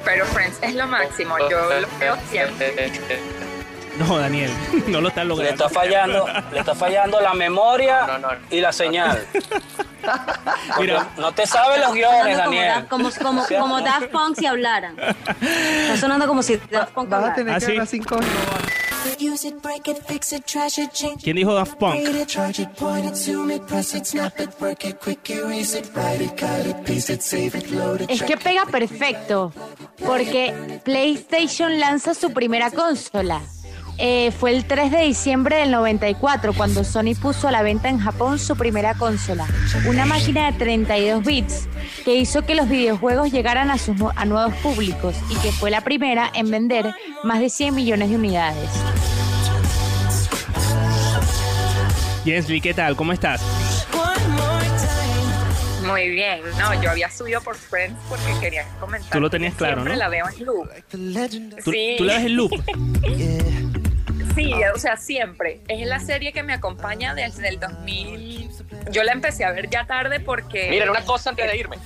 Pero 0.04 0.26
Friends 0.26 0.58
es 0.62 0.76
lo 0.76 0.88
máximo, 0.88 1.38
yo 1.50 1.80
lo 1.80 1.88
veo 2.00 2.18
siempre. 2.30 2.92
No, 4.00 4.18
Daniel, 4.18 4.52
no 4.88 5.00
lo 5.02 5.08
estás 5.10 5.24
Le 5.24 5.30
logrando. 5.30 5.66
está 5.66 5.70
fallando, 5.70 6.26
le 6.52 6.60
está 6.60 6.76
fallando 6.76 7.22
la 7.22 7.34
memoria 7.34 8.08
y 8.50 8.60
la 8.60 8.72
señal. 8.74 9.26
Mira. 10.80 11.08
no 11.18 11.32
te 11.32 11.48
sabes 11.48 11.80
los 11.80 11.94
guiones, 11.94 12.38
como 12.38 12.56
Daniel. 12.56 12.88
Como, 12.88 13.10
como, 13.12 13.46
como 13.48 13.82
Daft 13.82 14.08
Punk 14.12 14.38
si 14.38 14.46
hablaran. 14.46 14.96
Está 15.00 15.98
sonando 15.98 16.28
como 16.28 16.44
si 16.44 16.58
Daft 16.70 16.92
Punk 16.94 17.10
Vas 17.10 17.14
a 17.14 17.18
hablara. 17.32 17.36
tener 17.36 17.54
¿Ah, 17.56 17.60
que 17.60 17.66
hablar 17.66 17.88
coño. 18.06 18.28
¿Quién 21.22 21.36
dijo 21.36 21.54
Daft 21.54 21.76
Punk? 21.76 21.96
Es 28.10 28.24
que 28.24 28.38
pega 28.38 28.66
perfecto, 28.66 29.54
porque 30.06 30.80
PlayStation 30.84 31.80
lanza 31.80 32.14
su 32.14 32.32
primera 32.34 32.72
consola. 32.72 33.42
Eh, 33.98 34.32
fue 34.32 34.52
el 34.52 34.66
3 34.66 34.92
de 34.92 35.04
diciembre 35.04 35.56
del 35.58 35.72
94 35.72 36.54
cuando 36.54 36.84
Sony 36.84 37.16
puso 37.20 37.48
a 37.48 37.52
la 37.52 37.62
venta 37.62 37.88
en 37.88 37.98
Japón 38.00 38.40
su 38.40 38.58
primera 38.58 38.94
consola, 38.96 39.48
una 39.88 40.06
máquina 40.06 40.52
de 40.52 40.58
32 40.58 41.24
bits 41.24 41.68
que 42.04 42.16
hizo 42.16 42.42
que 42.42 42.56
los 42.56 42.68
videojuegos 42.68 43.32
llegaran 43.32 43.72
a, 43.72 43.78
sus 43.78 43.96
a 44.16 44.26
nuevos 44.26 44.54
públicos 44.56 45.16
y 45.30 45.36
que 45.36 45.52
fue 45.54 45.72
la 45.72 45.82
primera 45.82 46.30
en 46.34 46.52
vender 46.52 46.94
más 47.24 47.40
de 47.40 47.50
100 47.50 47.74
millones 47.74 48.10
de 48.10 48.16
unidades. 48.18 48.70
Jensly, 52.26 52.60
¿qué 52.60 52.74
tal? 52.74 52.96
¿Cómo 52.96 53.14
estás? 53.14 53.42
Muy 55.86 56.10
bien, 56.10 56.42
no, 56.58 56.82
yo 56.82 56.90
había 56.90 57.10
subido 57.12 57.40
por 57.42 57.56
Friends 57.56 57.96
porque 58.10 58.26
quería 58.42 58.66
comentar. 58.80 59.12
Tú 59.12 59.20
lo 59.22 59.30
tenías 59.30 59.54
claro, 59.54 59.76
siempre 59.76 59.94
¿no? 59.94 60.00
la 60.00 60.10
veo 60.10 60.26
en 60.28 60.46
loop. 60.46 60.68
¿Tú, 60.90 60.98
Sí. 61.72 61.96
tú 61.98 62.04
le 62.04 62.14
das 62.14 62.24
el 62.26 62.34
loop? 62.34 62.52
Sí, 64.36 64.54
o 64.74 64.78
sea, 64.78 64.98
siempre. 64.98 65.62
Es 65.68 65.88
la 65.88 66.00
serie 66.00 66.34
que 66.34 66.44
me 66.44 66.54
acompaña 66.54 67.14
desde 67.16 67.48
el 67.48 67.60
2000. 67.60 68.50
Yo 68.92 69.04
la 69.04 69.14
empecé 69.14 69.46
a 69.46 69.52
ver 69.52 69.70
ya 69.70 69.86
tarde 69.86 70.20
porque. 70.20 70.70
Miren, 70.70 70.90
una 70.90 71.04
cosa 71.04 71.30
antes 71.32 71.50
de 71.50 71.58
irme. 71.58 71.78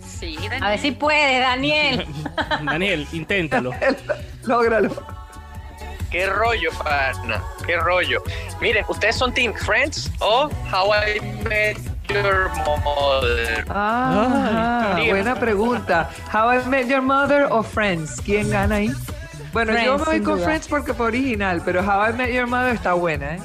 Sí, 0.00 0.36
Daniel. 0.36 0.62
A 0.64 0.70
ver 0.70 0.78
si 0.78 0.92
puede, 0.92 1.40
Daniel. 1.40 2.06
Daniel, 2.64 3.06
inténtalo. 3.12 3.72
Lógralo. 4.44 4.94
Qué 6.10 6.26
rollo, 6.26 6.70
pana. 6.82 7.42
Qué 7.66 7.76
rollo. 7.76 8.22
Miren, 8.60 8.84
¿ustedes 8.88 9.16
son 9.16 9.34
Team 9.34 9.52
Friends 9.54 10.10
o 10.20 10.48
How 10.72 10.92
I 10.94 11.20
Met 11.48 11.78
Your 12.08 12.48
Mother? 12.84 13.66
Ah, 13.68 14.94
Dígame. 14.96 15.10
buena 15.10 15.34
pregunta. 15.34 16.08
How 16.32 16.52
I 16.54 16.64
Met 16.66 16.88
Your 16.88 17.02
Mother 17.02 17.48
o 17.50 17.62
Friends? 17.62 18.20
¿Quién 18.24 18.50
gana 18.50 18.76
ahí? 18.76 18.90
Bueno, 19.52 19.72
yo 19.78 19.98
me 19.98 20.04
voy 20.04 20.22
con 20.22 20.36
duda. 20.36 20.44
Friends 20.46 20.68
porque 20.68 20.92
fue 20.94 21.06
original, 21.06 21.62
pero 21.64 21.80
How 21.80 22.10
I 22.10 22.12
Met 22.12 22.30
Your 22.32 22.46
Mother 22.46 22.74
está 22.74 22.92
buena, 22.94 23.36
¿eh? 23.36 23.40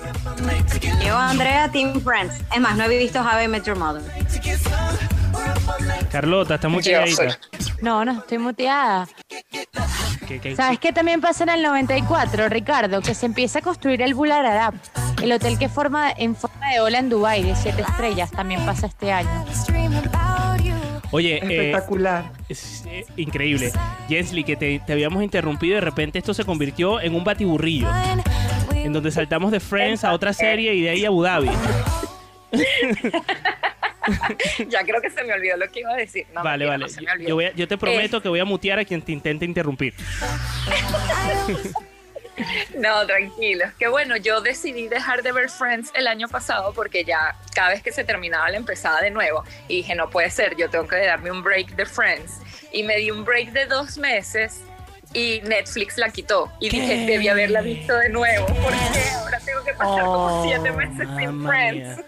Yo, 1.06 1.18
Andrea, 1.18 1.70
Team 1.72 2.02
Friends. 2.02 2.36
Es 2.54 2.60
más, 2.62 2.76
no 2.76 2.84
he 2.84 2.98
visto 2.98 3.22
How 3.22 3.42
I 3.44 3.48
Met 3.48 3.64
Your 3.66 3.78
Mother. 3.78 4.02
Carlota, 6.12 6.56
está 6.56 6.68
muy 6.68 6.84
calladita. 6.84 7.38
No, 7.82 8.04
no, 8.06 8.12
estoy 8.20 8.38
muteada. 8.38 9.08
¿Qué- 10.28 10.40
qué- 10.40 10.56
¿Sabes 10.56 10.80
qué 10.80 10.94
también 10.94 11.20
pasa 11.22 11.44
en 11.44 11.50
el 11.50 11.64
94, 11.64 12.48
Ricardo? 12.50 13.02
Que 13.02 13.14
se 13.16 13.26
empieza 13.26 13.60
a 13.60 13.62
construir 13.62 14.02
el 14.02 14.14
Bular 14.14 14.46
Arab, 14.46 14.74
el 15.22 15.32
hotel 15.32 15.58
que 15.58 15.68
forma 15.70 16.12
en 16.12 16.36
forma 16.36 16.70
de 16.72 16.80
ola 16.82 17.00
en 17.00 17.10
Dubái 17.10 17.44
de 17.44 17.56
siete 17.56 17.82
estrellas, 17.82 18.32
también 18.32 18.66
pasa 18.66 18.88
este 18.88 19.12
año. 19.12 19.46
Oye, 21.12 21.36
eh, 21.36 21.40
Espectacular. 21.42 22.32
es 22.50 22.84
eh, 22.88 23.06
increíble. 23.18 23.72
Jensly, 24.08 24.44
que 24.44 24.56
te, 24.56 24.80
te 24.86 24.94
habíamos 24.94 25.24
interrumpido 25.24 25.74
y 25.74 25.76
de 25.76 25.82
repente 25.82 26.20
esto 26.20 26.34
se 26.34 26.46
convirtió 26.46 27.02
en 27.02 27.16
un 27.16 27.24
batiburrillo. 27.24 27.88
En 28.74 28.94
donde 28.94 29.12
saltamos 29.12 29.52
de 29.52 29.60
Friends 29.60 30.04
a 30.04 30.14
otra 30.14 30.34
serie 30.34 30.74
y 30.74 30.82
de 30.82 30.90
ahí 30.90 31.06
a 31.06 31.10
Abu 31.10 31.24
Dhabi. 31.24 31.50
ya 34.70 34.84
creo 34.84 35.02
que 35.02 35.10
se 35.10 35.24
me 35.24 35.34
olvidó 35.34 35.58
lo 35.58 35.70
que 35.70 35.82
iba 35.82 35.92
a 35.92 35.96
decir. 35.98 36.26
No, 36.34 36.44
vale, 36.44 36.66
mentira, 36.66 36.70
vale. 36.72 36.84
no 36.86 36.90
se 36.90 37.02
me 37.02 37.12
olvidó. 37.12 37.30
Yo, 37.30 37.36
voy 37.36 37.46
a- 37.46 37.54
yo 37.54 37.68
te 37.68 37.78
prometo 37.78 38.18
Eh, 38.18 38.22
que 38.22 38.30
voy 38.30 38.40
a 38.40 38.46
mutear 38.46 38.80
a 38.80 38.86
quien 38.86 39.02
te 39.02 39.12
intente 39.12 39.46
interrumpir. 39.46 39.94
No, 42.78 43.06
tranquilo. 43.06 43.66
Que 43.78 43.88
bueno, 43.88 44.18
yo 44.18 44.42
decidí 44.42 44.88
dejar 44.88 45.24
de 45.24 45.32
ver 45.32 45.50
Friends 45.50 45.92
el 45.94 46.08
año 46.08 46.28
pasado 46.28 46.74
porque 46.74 47.04
ya 47.04 47.36
cada 47.54 47.70
vez 47.70 47.84
que 47.84 47.92
se 47.92 48.04
terminaba 48.04 48.50
la 48.50 48.58
empezaba 48.58 49.02
de 49.02 49.12
nuevo. 49.12 49.44
Y 49.68 49.78
dije, 49.78 49.96
no 49.96 50.10
puede 50.10 50.30
ser, 50.30 50.56
yo 50.56 50.70
tengo 50.70 50.88
que 50.88 50.98
darme 51.06 51.32
un 51.32 51.44
break 51.44 51.76
de 51.76 51.86
Friends. 51.86 52.40
Y 52.72 52.84
me 52.84 52.98
di 52.98 53.12
un 53.12 53.24
break 53.26 53.52
de 53.52 53.66
dos 53.66 53.98
meses 53.98 54.62
y 55.14 55.42
Netflix 55.44 55.98
la 55.98 56.10
quitó. 56.10 56.52
Y 56.60 56.70
dije, 56.70 57.06
debí 57.06 57.28
haberla 57.28 57.62
visto 57.62 57.96
de 57.98 58.10
nuevo 58.10 58.46
porque 58.48 59.10
ahora 59.16 59.40
tengo 59.40 59.64
que 59.64 59.74
pasar 59.74 60.04
como 60.04 60.44
siete 60.44 60.72
meses 60.72 61.08
sin 61.18 61.46
Friends. 61.46 62.02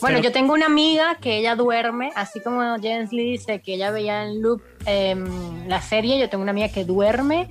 Bueno, 0.00 0.20
yo 0.20 0.30
tengo 0.30 0.52
una 0.52 0.66
amiga 0.66 1.16
que 1.20 1.38
ella 1.38 1.56
duerme, 1.56 2.12
así 2.14 2.40
como 2.40 2.78
Jens 2.78 3.12
Lee 3.12 3.32
dice 3.32 3.60
que 3.60 3.74
ella 3.74 3.90
veía 3.90 4.24
en 4.24 4.42
loop 4.42 4.62
em, 4.84 5.66
la 5.66 5.80
serie, 5.80 6.18
yo 6.18 6.28
tengo 6.28 6.42
una 6.42 6.52
amiga 6.52 6.68
que 6.68 6.84
duerme 6.84 7.48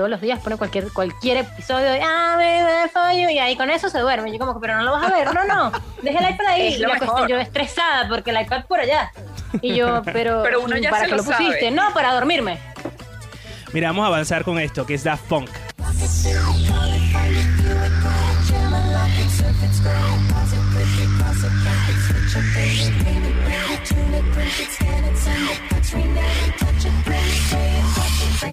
todos 0.00 0.08
los 0.08 0.22
días, 0.22 0.38
pone 0.40 0.56
cualquier, 0.56 0.90
cualquier 0.94 1.36
episodio 1.36 1.90
de 1.90 2.00
Ah, 2.02 2.36
baby, 2.38 2.88
for 2.90 3.12
you", 3.12 3.28
y 3.28 3.38
ahí 3.38 3.54
con 3.54 3.68
eso 3.68 3.90
se 3.90 3.98
duerme. 3.98 4.32
Yo 4.32 4.38
como 4.38 4.54
que, 4.54 4.60
pero 4.60 4.78
no 4.78 4.82
lo 4.82 4.92
vas 4.92 5.04
a 5.04 5.14
ver, 5.14 5.34
no, 5.34 5.44
no, 5.44 5.70
deja 6.00 6.26
el 6.26 6.34
iPad 6.34 6.46
ahí. 6.46 6.68
Es 6.68 6.76
Y 6.76 6.78
lo 6.78 6.88
la 6.88 6.94
mejor. 6.94 7.08
cuestión, 7.08 7.28
yo 7.28 7.38
estresada 7.38 8.08
porque 8.08 8.30
el 8.30 8.40
iPad 8.40 8.64
por 8.64 8.80
allá. 8.80 9.12
Y 9.60 9.74
yo, 9.74 10.00
pero, 10.10 10.42
Pero 10.42 10.62
uno 10.62 10.78
ya 10.78 10.88
¿para 10.88 11.02
se 11.04 11.10
qué 11.10 11.16
lo 11.16 11.16
lo 11.18 11.24
pusiste? 11.24 11.58
sabe. 11.60 11.70
No, 11.70 11.92
para 11.92 12.14
dormirme. 12.14 12.58
Mira, 13.74 13.88
vamos 13.88 14.04
a 14.04 14.06
avanzar 14.06 14.42
con 14.42 14.58
esto, 14.58 14.86
que 14.86 14.94
es 14.94 15.04
Daft 15.04 15.24
Punk. 15.28 15.50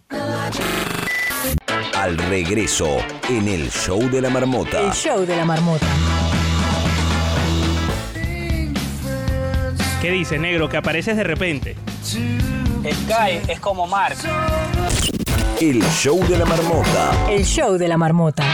Al 2.08 2.18
regreso, 2.18 3.00
en 3.28 3.50
el 3.50 3.70
show 3.70 4.00
de 4.10 4.22
la 4.22 4.30
marmota. 4.30 4.80
El 4.80 4.94
show 4.94 5.26
de 5.26 5.36
la 5.36 5.44
marmota. 5.44 5.86
¿Qué 10.02 10.12
dices, 10.12 10.40
negro? 10.40 10.70
Que 10.70 10.78
apareces 10.78 11.18
de 11.18 11.26
repente. 11.26 11.76
Sky 12.02 13.42
es 13.50 13.60
como 13.60 13.88
Mark. 13.88 14.16
El 15.60 15.84
show 15.84 16.26
de 16.30 16.38
la 16.38 16.46
marmota. 16.46 17.12
El 17.30 17.44
show 17.44 17.78
de 17.78 17.90
la 17.90 17.98
marmota. 17.98 18.46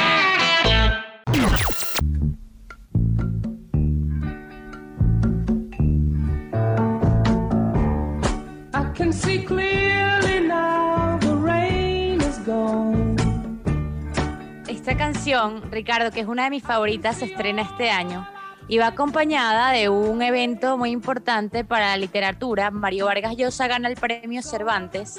Esta 14.84 14.98
canción, 14.98 15.72
Ricardo, 15.72 16.12
que 16.12 16.20
es 16.20 16.28
una 16.28 16.44
de 16.44 16.50
mis 16.50 16.62
favoritas, 16.62 17.16
se 17.16 17.24
estrena 17.24 17.62
este 17.62 17.90
año 17.90 18.28
y 18.68 18.80
va 18.80 18.88
acompañada 18.88 19.72
de 19.72 19.88
un 19.88 20.22
evento 20.22 20.78
muy 20.78 20.90
importante 20.90 21.64
para 21.64 21.92
la 21.92 21.98
literatura. 21.98 22.70
Mario 22.70 23.06
Vargas 23.06 23.38
Llosa 23.38 23.68
gana 23.68 23.88
el 23.88 23.96
premio 23.96 24.42
Cervantes. 24.42 25.18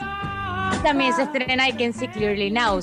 También 0.83 1.15
se 1.15 1.23
estrena 1.23 1.67
I 1.67 1.73
Can 1.73 1.95
See 1.95 2.09
Clearly 2.09 2.51
Now, 2.51 2.79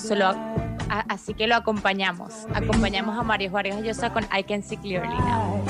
así 1.07 1.35
que 1.35 1.45
lo 1.45 1.53
acompañamos. 1.53 2.47
Acompañamos 2.51 3.15
a 3.15 3.21
Mario 3.21 3.51
Vargas 3.51 3.83
Llosa 3.83 4.11
con 4.11 4.23
I 4.35 4.41
Can 4.41 4.63
See 4.63 4.77
Clearly 4.77 5.19
Now. 5.19 5.63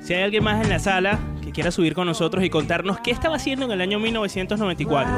Si 0.00 0.12
hay 0.12 0.22
alguien 0.24 0.42
más 0.42 0.60
en 0.60 0.70
la 0.70 0.80
sala 0.80 1.20
que 1.40 1.52
quiera 1.52 1.70
subir 1.70 1.94
con 1.94 2.08
nosotros 2.08 2.42
y 2.42 2.50
contarnos 2.50 2.98
qué 2.98 3.12
estaba 3.12 3.36
haciendo 3.36 3.64
en 3.66 3.70
el 3.70 3.80
año 3.80 4.00
1994. 4.00 5.12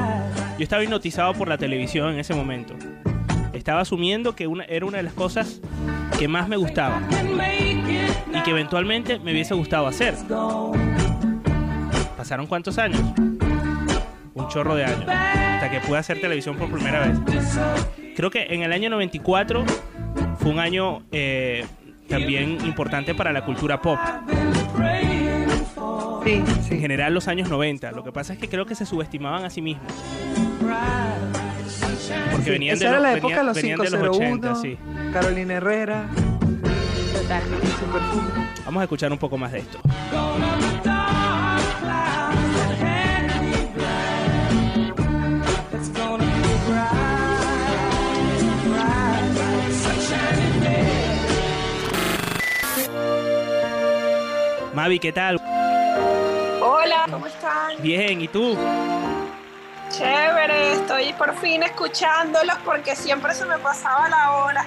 Yo 0.59 0.63
estaba 0.63 0.85
hipnotizado 0.85 1.33
por 1.33 1.49
la 1.49 1.57
televisión 1.57 2.13
en 2.13 2.19
ese 2.19 2.35
momento. 2.35 2.75
Estaba 3.55 3.81
asumiendo 3.81 4.35
que 4.35 4.47
una, 4.47 4.65
era 4.65 4.85
una 4.85 4.99
de 4.99 5.05
las 5.05 5.15
cosas 5.15 5.61
que 6.19 6.29
más 6.29 6.49
me 6.49 6.57
gustaba 6.57 7.01
y 8.33 8.43
que 8.43 8.51
eventualmente 8.51 9.19
me 9.21 9.33
hubiese 9.33 9.55
gustado 9.55 9.87
hacer. 9.87 10.15
¿Pasaron 12.17 12.47
cuántos 12.47 12.79
años? 12.79 13.01
Un 14.35 14.49
chorro 14.49 14.75
de 14.75 14.85
años, 14.85 15.05
hasta 15.09 15.71
que 15.71 15.81
pude 15.81 15.99
hacer 15.99 16.21
televisión 16.21 16.57
por 16.57 16.71
primera 16.71 17.07
vez. 17.07 17.19
Creo 18.17 18.31
que 18.31 18.47
en 18.51 18.63
el 18.63 18.73
año 18.73 18.91
94 18.91 19.65
fue 20.39 20.51
un 20.51 20.59
año 20.59 21.03
eh, 21.13 21.65
también 22.09 22.59
importante 22.67 23.15
para 23.15 23.33
la 23.33 23.45
cultura 23.45 23.81
pop. 23.81 23.99
En 26.27 26.81
general 26.81 27.15
los 27.15 27.29
años 27.29 27.49
90. 27.49 27.93
Lo 27.93 28.03
que 28.03 28.11
pasa 28.11 28.33
es 28.33 28.39
que 28.39 28.49
creo 28.49 28.67
que 28.67 28.75
se 28.75 28.87
subestimaban 28.87 29.45
a 29.45 29.51
sí 29.51 29.63
mismos. 29.63 29.93
Porque 32.31 32.45
Sí, 32.45 32.51
venían 32.51 32.77
esa 32.77 32.85
de 32.85 32.91
era 32.91 33.01
los, 33.01 33.03
la 33.03 33.19
época 33.19 33.37
de 33.39 33.45
los 33.45 33.57
venían 33.57 33.79
de 33.81 33.91
los 33.91 34.11
501, 34.19 34.53
80, 34.53 34.55
sí. 34.57 34.79
Carolina 35.13 35.55
Herrera. 35.55 36.07
Vamos 38.65 38.81
a 38.81 38.85
escuchar 38.85 39.13
un 39.13 39.19
poco 39.19 39.39
más 39.39 39.53
de 39.53 39.59
esto. 39.61 39.79
Mavi, 54.75 54.99
¿qué 54.99 55.13
tal? 55.13 55.37
Hola, 56.61 57.07
¿cómo 57.11 57.27
están? 57.27 57.81
Bien, 57.81 58.21
¿y 58.21 58.29
tú? 58.29 58.57
Chévere, 59.97 60.73
estoy 60.73 61.13
por 61.13 61.35
fin 61.37 61.63
escuchándolos 61.63 62.57
porque 62.65 62.97
siempre 62.97 63.33
se 63.35 63.45
me 63.47 63.59
pasaba 63.59 64.09
la 64.09 64.33
hora. 64.33 64.65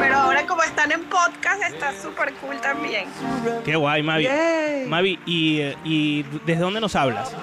Pero 0.00 0.16
ahora 0.16 0.46
como 0.46 0.62
están 0.62 0.92
en 0.92 1.04
podcast 1.04 1.62
está 1.62 1.92
súper 1.92 2.34
cool 2.34 2.60
también. 2.60 3.06
Qué 3.64 3.76
guay, 3.76 4.02
Mavi. 4.02 4.28
Mavi, 4.86 5.18
¿y, 5.24 5.60
¿y 5.84 6.22
desde 6.44 6.60
dónde 6.60 6.80
nos 6.80 6.94
hablas? 6.94 7.34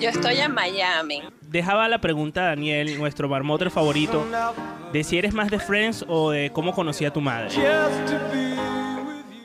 Yo 0.00 0.08
estoy 0.08 0.38
en 0.38 0.54
Miami. 0.54 1.22
Dejaba 1.42 1.88
la 1.88 2.00
pregunta 2.00 2.42
a 2.42 2.44
Daniel, 2.46 2.96
nuestro 2.98 3.28
marmoter 3.28 3.70
favorito, 3.70 4.24
de 4.92 5.04
si 5.04 5.18
eres 5.18 5.34
más 5.34 5.50
de 5.50 5.58
Friends 5.58 6.04
o 6.08 6.30
de 6.30 6.50
cómo 6.50 6.72
conocí 6.72 7.04
a 7.04 7.12
tu 7.12 7.20
madre. 7.20 7.50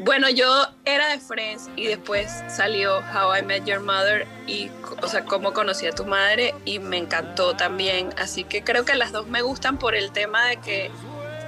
Bueno, 0.06 0.30
yo 0.30 0.68
era 0.86 1.08
de 1.08 1.20
Friends 1.20 1.68
y 1.76 1.88
después 1.88 2.32
salió 2.48 3.00
How 3.00 3.38
I 3.39 3.41
Met 3.41 3.65
Your 3.65 3.80
Mother 3.80 4.28
y, 4.46 4.70
o 5.02 5.08
sea, 5.08 5.26
cómo 5.26 5.52
conocí 5.52 5.88
a 5.88 5.94
tu 5.94 6.06
madre 6.06 6.54
y 6.63 6.78
me 6.78 6.98
encantó 6.98 7.56
también. 7.56 8.13
Así 8.15 8.44
que 8.44 8.63
creo 8.63 8.86
que 8.86 8.94
las 8.94 9.12
dos 9.12 9.26
me 9.26 9.41
gustan 9.41 9.80
por 9.80 9.96
el 9.96 10.12
tema 10.12 10.46
de 10.46 10.58
que 10.58 10.91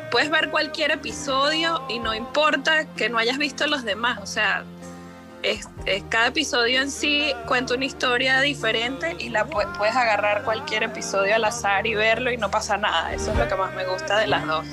puedes 0.10 0.32
ver 0.32 0.50
cualquier 0.50 0.90
episodio 0.90 1.84
y 1.88 2.00
no 2.00 2.16
importa 2.16 2.88
que 2.96 3.10
no 3.10 3.20
hayas 3.20 3.38
visto 3.38 3.68
los 3.68 3.84
demás. 3.84 4.18
O 4.24 4.26
sea, 4.26 4.66
es, 5.44 5.68
es- 5.86 6.04
cada 6.10 6.28
episodio 6.28 6.82
en 6.82 6.90
sí 6.92 7.32
cuenta 7.48 7.76
una 7.76 7.86
historia 7.86 8.42
diferente 8.42 9.16
y 9.20 9.30
la 9.30 9.46
pu- 9.48 9.66
puedes 9.78 9.96
agarrar 9.96 10.44
cualquier 10.44 10.84
episodio 10.84 11.36
al 11.36 11.44
azar 11.46 11.86
y 11.88 11.96
verlo 11.96 12.32
y 12.32 12.38
no 12.38 12.50
pasa 12.52 12.78
nada. 12.78 13.14
Eso 13.14 13.32
es 13.32 13.38
lo 13.38 13.48
que 13.48 13.56
más 13.56 13.74
me 13.76 13.86
gusta 13.86 14.18
de 14.20 14.28
las 14.28 14.46
dos. 14.46 14.66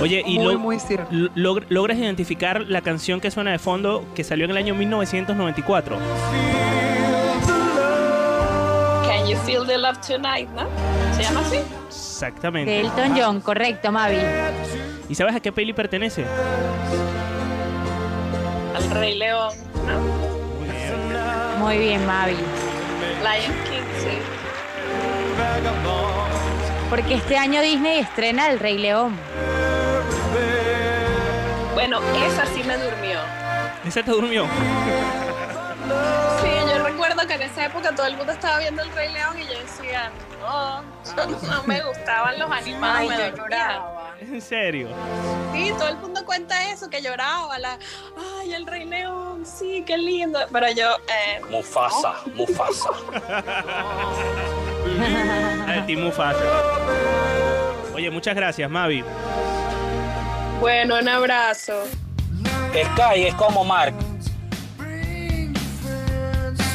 Oye, 0.00 0.22
¿y 0.26 0.38
Muy, 0.38 0.52
lo- 0.54 0.58
muy 0.60 0.78
cierto. 0.80 1.06
lo- 1.10 1.30
log- 1.34 1.66
logras 1.68 1.98
identificar 1.98 2.60
la 2.62 2.80
canción 2.82 3.20
que 3.20 3.30
suena 3.30 3.50
de 3.50 3.58
fondo 3.58 4.04
que 4.14 4.24
salió 4.24 4.44
en 4.44 4.52
el 4.52 4.56
año 4.56 4.74
1994? 4.74 5.98
Can 9.06 9.26
you 9.26 9.36
feel 9.44 9.66
the 9.66 9.78
love 9.78 9.98
tonight, 10.06 10.48
no? 10.50 10.66
¿Se 11.16 11.22
llama 11.22 11.40
así? 11.40 11.58
Exactamente. 11.88 12.70
De 12.70 12.80
Elton 12.80 13.14
John, 13.18 13.40
correcto, 13.40 13.90
Mavi. 13.90 14.18
¿Y 15.08 15.14
sabes 15.14 15.34
a 15.34 15.40
qué 15.40 15.50
peli 15.52 15.72
pertenece? 15.72 16.24
Al 18.78 18.90
Rey 18.90 19.16
León, 19.16 19.52
¿no? 19.86 21.58
Muy 21.58 21.78
bien, 21.78 22.06
Mavi. 22.06 22.34
Lion 22.34 23.56
King, 23.64 23.82
sí. 23.98 24.18
Porque 26.88 27.14
este 27.14 27.36
año 27.36 27.60
Disney 27.60 27.98
estrena 27.98 28.48
El 28.48 28.60
Rey 28.60 28.78
León. 28.78 29.16
Bueno, 31.74 31.98
esa 32.24 32.46
sí 32.46 32.62
me 32.62 32.76
durmió. 32.76 33.18
¿Ese 33.84 34.04
te 34.04 34.12
durmió? 34.12 34.44
Sí, 36.40 36.50
yo 36.72 36.84
recuerdo 36.84 37.26
que 37.26 37.34
en 37.34 37.42
esa 37.42 37.64
época 37.66 37.92
todo 37.96 38.06
el 38.06 38.16
mundo 38.16 38.32
estaba 38.32 38.60
viendo 38.60 38.82
el 38.82 38.92
Rey 38.92 39.12
León 39.12 39.36
y 39.40 39.42
yo 39.44 39.58
decía, 39.58 40.12
no, 40.40 40.82
no 40.82 41.62
me 41.64 41.80
gustaban 41.82 42.38
los 42.38 42.48
animados, 42.48 43.00
Ay, 43.00 43.08
me 43.08 43.16
yo 43.16 43.36
dormía. 43.36 43.82
¿En 44.32 44.40
serio? 44.40 44.88
Sí, 45.52 45.72
todo 45.78 45.88
el 45.88 45.96
mundo 45.98 46.24
cuenta 46.24 46.70
eso, 46.70 46.88
que 46.90 47.00
lloraba, 47.00 47.58
la, 47.58 47.78
ay, 48.40 48.52
el 48.52 48.66
Rey 48.66 48.84
León, 48.84 49.44
sí, 49.46 49.82
qué 49.86 49.96
lindo. 49.96 50.38
Pero 50.52 50.70
yo, 50.72 50.96
eh, 51.08 51.40
Mufasa, 51.50 52.14
Mufasa. 52.34 52.90
Ah, 55.70 55.84
Team 55.86 56.00
Mufasa. 56.00 56.38
Oye, 57.94 58.10
muchas 58.10 58.34
gracias, 58.34 58.68
Mavi. 58.70 59.04
bueno, 60.60 60.98
un 60.98 61.06
abrazo. 61.08 61.84
Sky 62.72 63.24
es 63.26 63.34
como 63.34 63.64
Mark. 63.64 63.94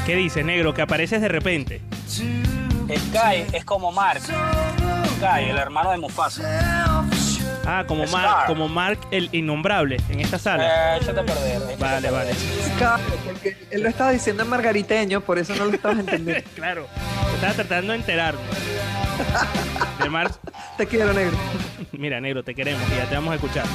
¿Qué 0.05 0.15
dices, 0.15 0.45
negro? 0.45 0.73
Que 0.73 0.83
apareces 0.83 1.21
de 1.21 1.27
repente. 1.27 1.81
Sky 2.07 3.45
es 3.51 3.65
como 3.65 3.91
Mark. 3.91 4.21
Sky, 4.21 5.49
el 5.49 5.57
hermano 5.57 5.91
de 5.91 5.97
Mufasa. 5.97 7.03
Ah, 7.65 7.85
como, 7.87 8.05
Mar- 8.07 8.45
como 8.47 8.67
Mark 8.67 8.99
el 9.11 9.29
innombrable 9.31 9.97
en 10.09 10.19
esta 10.19 10.37
sala. 10.37 10.95
Eh, 10.95 10.99
échate 11.01 11.19
a 11.21 11.23
perder. 11.25 11.55
échate 11.61 11.73
a 11.73 11.77
Vale, 11.77 12.11
vale. 12.11 12.31
Porque 13.25 13.57
él 13.71 13.81
lo 13.83 13.89
estaba 13.89 14.11
diciendo 14.11 14.43
en 14.43 14.49
margariteño, 14.49 15.21
por 15.21 15.39
eso 15.39 15.55
no 15.55 15.65
lo 15.65 15.71
estabas 15.73 15.99
entendiendo. 15.99 16.43
Claro. 16.55 16.87
Estaba 17.35 17.53
tratando 17.53 17.93
de 17.93 17.99
enterarme. 17.99 18.41
De 20.03 20.09
Mark. 20.09 20.33
Te 20.77 20.87
quiero, 20.87 21.13
negro. 21.13 21.37
Mira, 21.93 22.19
negro, 22.19 22.43
te 22.43 22.53
queremos 22.53 22.81
y 22.91 22.95
ya 22.97 23.05
te 23.07 23.15
vamos 23.15 23.31
a 23.31 23.35
escuchar. 23.35 23.65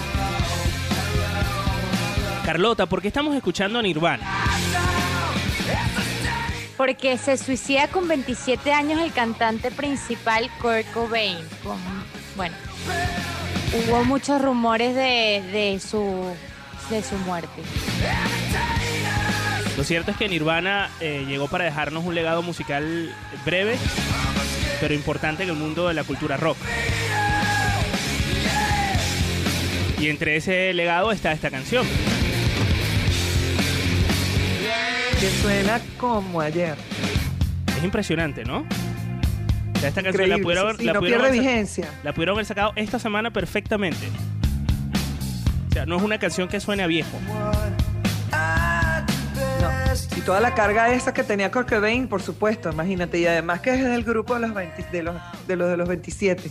Carlota, 2.45 2.87
¿por 2.87 3.01
qué 3.03 3.09
estamos 3.09 3.35
escuchando 3.37 3.79
a 3.79 3.83
Nirvana? 3.83 4.25
Porque 6.77 7.19
se 7.19 7.37
suicida 7.37 7.89
con 7.89 8.07
27 8.09 8.73
años 8.73 9.01
el 9.01 9.13
cantante 9.13 9.71
principal 9.71 10.49
Kurt 10.61 10.87
Cobain. 10.93 11.37
Con- 11.63 11.79
bueno, 12.37 12.55
hubo 13.73 14.05
muchos 14.05 14.41
rumores 14.41 14.95
de, 14.95 15.43
de 15.53 15.81
su, 15.81 16.25
de 16.91 17.03
su 17.03 17.17
muerte. 17.19 17.63
Lo 19.77 19.85
cierto 19.85 20.11
es 20.11 20.17
que 20.17 20.29
Nirvana 20.29 20.91
eh, 21.01 21.25
llegó 21.29 21.47
para 21.49 21.65
dejarnos 21.65 22.05
un 22.05 22.15
legado 22.15 22.43
musical 22.43 23.15
breve, 23.45 23.77
pero 24.81 24.93
importante 24.95 25.45
en 25.45 25.51
el 25.51 25.55
mundo 25.55 25.87
de 25.87 25.95
la 25.95 26.05
cultura 26.05 26.37
rock. 26.37 26.57
Y 30.01 30.09
entre 30.09 30.37
ese 30.37 30.73
legado 30.75 31.13
está 31.13 31.33
esta 31.33 31.51
canción. 31.51 31.87
Que 35.21 35.31
suena 35.43 35.81
como 35.97 36.41
ayer. 36.41 36.77
Es 37.77 37.85
impresionante, 37.85 38.45
¿no? 38.45 38.65
O 39.79 39.81
sea, 39.81 39.91
esta 39.91 40.03
canción 40.03 40.29
la 40.29 40.39
pudieron, 40.39 40.73
sí, 40.73 40.79
sí, 40.81 40.87
la 40.87 40.93
no 40.95 40.99
pudieron 40.99 41.23
pierde 41.23 41.39
haber 41.39 41.53
vigencia. 41.53 41.89
la 42.03 42.13
pudieron 42.13 42.35
haber 42.35 42.47
sacado 42.47 42.73
esta 42.75 42.99
semana 42.99 43.33
perfectamente. 43.33 44.09
O 45.69 45.73
sea, 45.73 45.87
no 45.87 45.99
es 45.99 46.03
una 46.03 46.19
canción 46.19 46.49
que 46.49 46.59
suene 46.59 46.83
a 46.83 46.89
viejo. 46.89 47.17
Y 50.17 50.21
toda 50.23 50.41
la 50.41 50.53
carga 50.57 50.93
esa 50.93 51.15
que 51.15 51.23
tenía 51.23 51.53
Kurt 51.53 51.69
Cobain, 51.69 52.09
por 52.09 52.21
supuesto, 52.23 52.73
imagínate. 52.73 53.21
Y 53.21 53.27
además 53.27 53.61
que 53.61 53.75
es 53.75 53.85
del 53.85 54.03
grupo 54.03 54.35
de 54.35 54.41
los, 54.41 54.53
20 54.53 54.83
de 54.91 55.03
los, 55.05 55.15
de 55.47 55.55
los 55.55 55.71
de 55.71 55.77
los 55.77 55.89
27. 55.89 56.51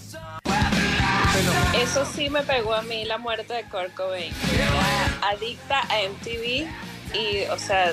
Eso 1.84 2.06
sí 2.06 2.30
me 2.30 2.44
pegó 2.44 2.74
a 2.76 2.82
mí 2.84 3.04
la 3.04 3.18
muerte 3.18 3.54
de 3.54 3.64
Kurt 3.64 3.94
Cobain. 3.94 4.34
Era 4.54 5.30
adicta 5.34 5.82
a 5.82 5.98
MTV 6.10 6.66
y, 7.14 7.46
o 7.52 7.60
sea, 7.60 7.92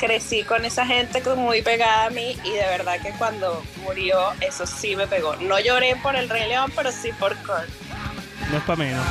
crecí 0.00 0.42
con 0.44 0.64
esa 0.64 0.86
gente 0.86 1.20
como 1.20 1.42
muy 1.42 1.60
pegada 1.60 2.06
a 2.06 2.10
mí 2.10 2.34
y 2.42 2.50
de 2.50 2.60
verdad 2.60 2.98
que 3.02 3.10
cuando 3.18 3.62
murió 3.84 4.18
eso 4.40 4.66
sí 4.66 4.96
me 4.96 5.06
pegó. 5.06 5.36
No 5.36 5.60
lloré 5.60 5.94
por 6.02 6.16
el 6.16 6.28
Rey 6.28 6.48
León, 6.48 6.72
pero 6.74 6.90
sí 6.90 7.10
por 7.18 7.36
Kurt. 7.36 7.68
No 8.50 8.56
es 8.56 8.64
para 8.64 8.76
menos. 8.76 9.06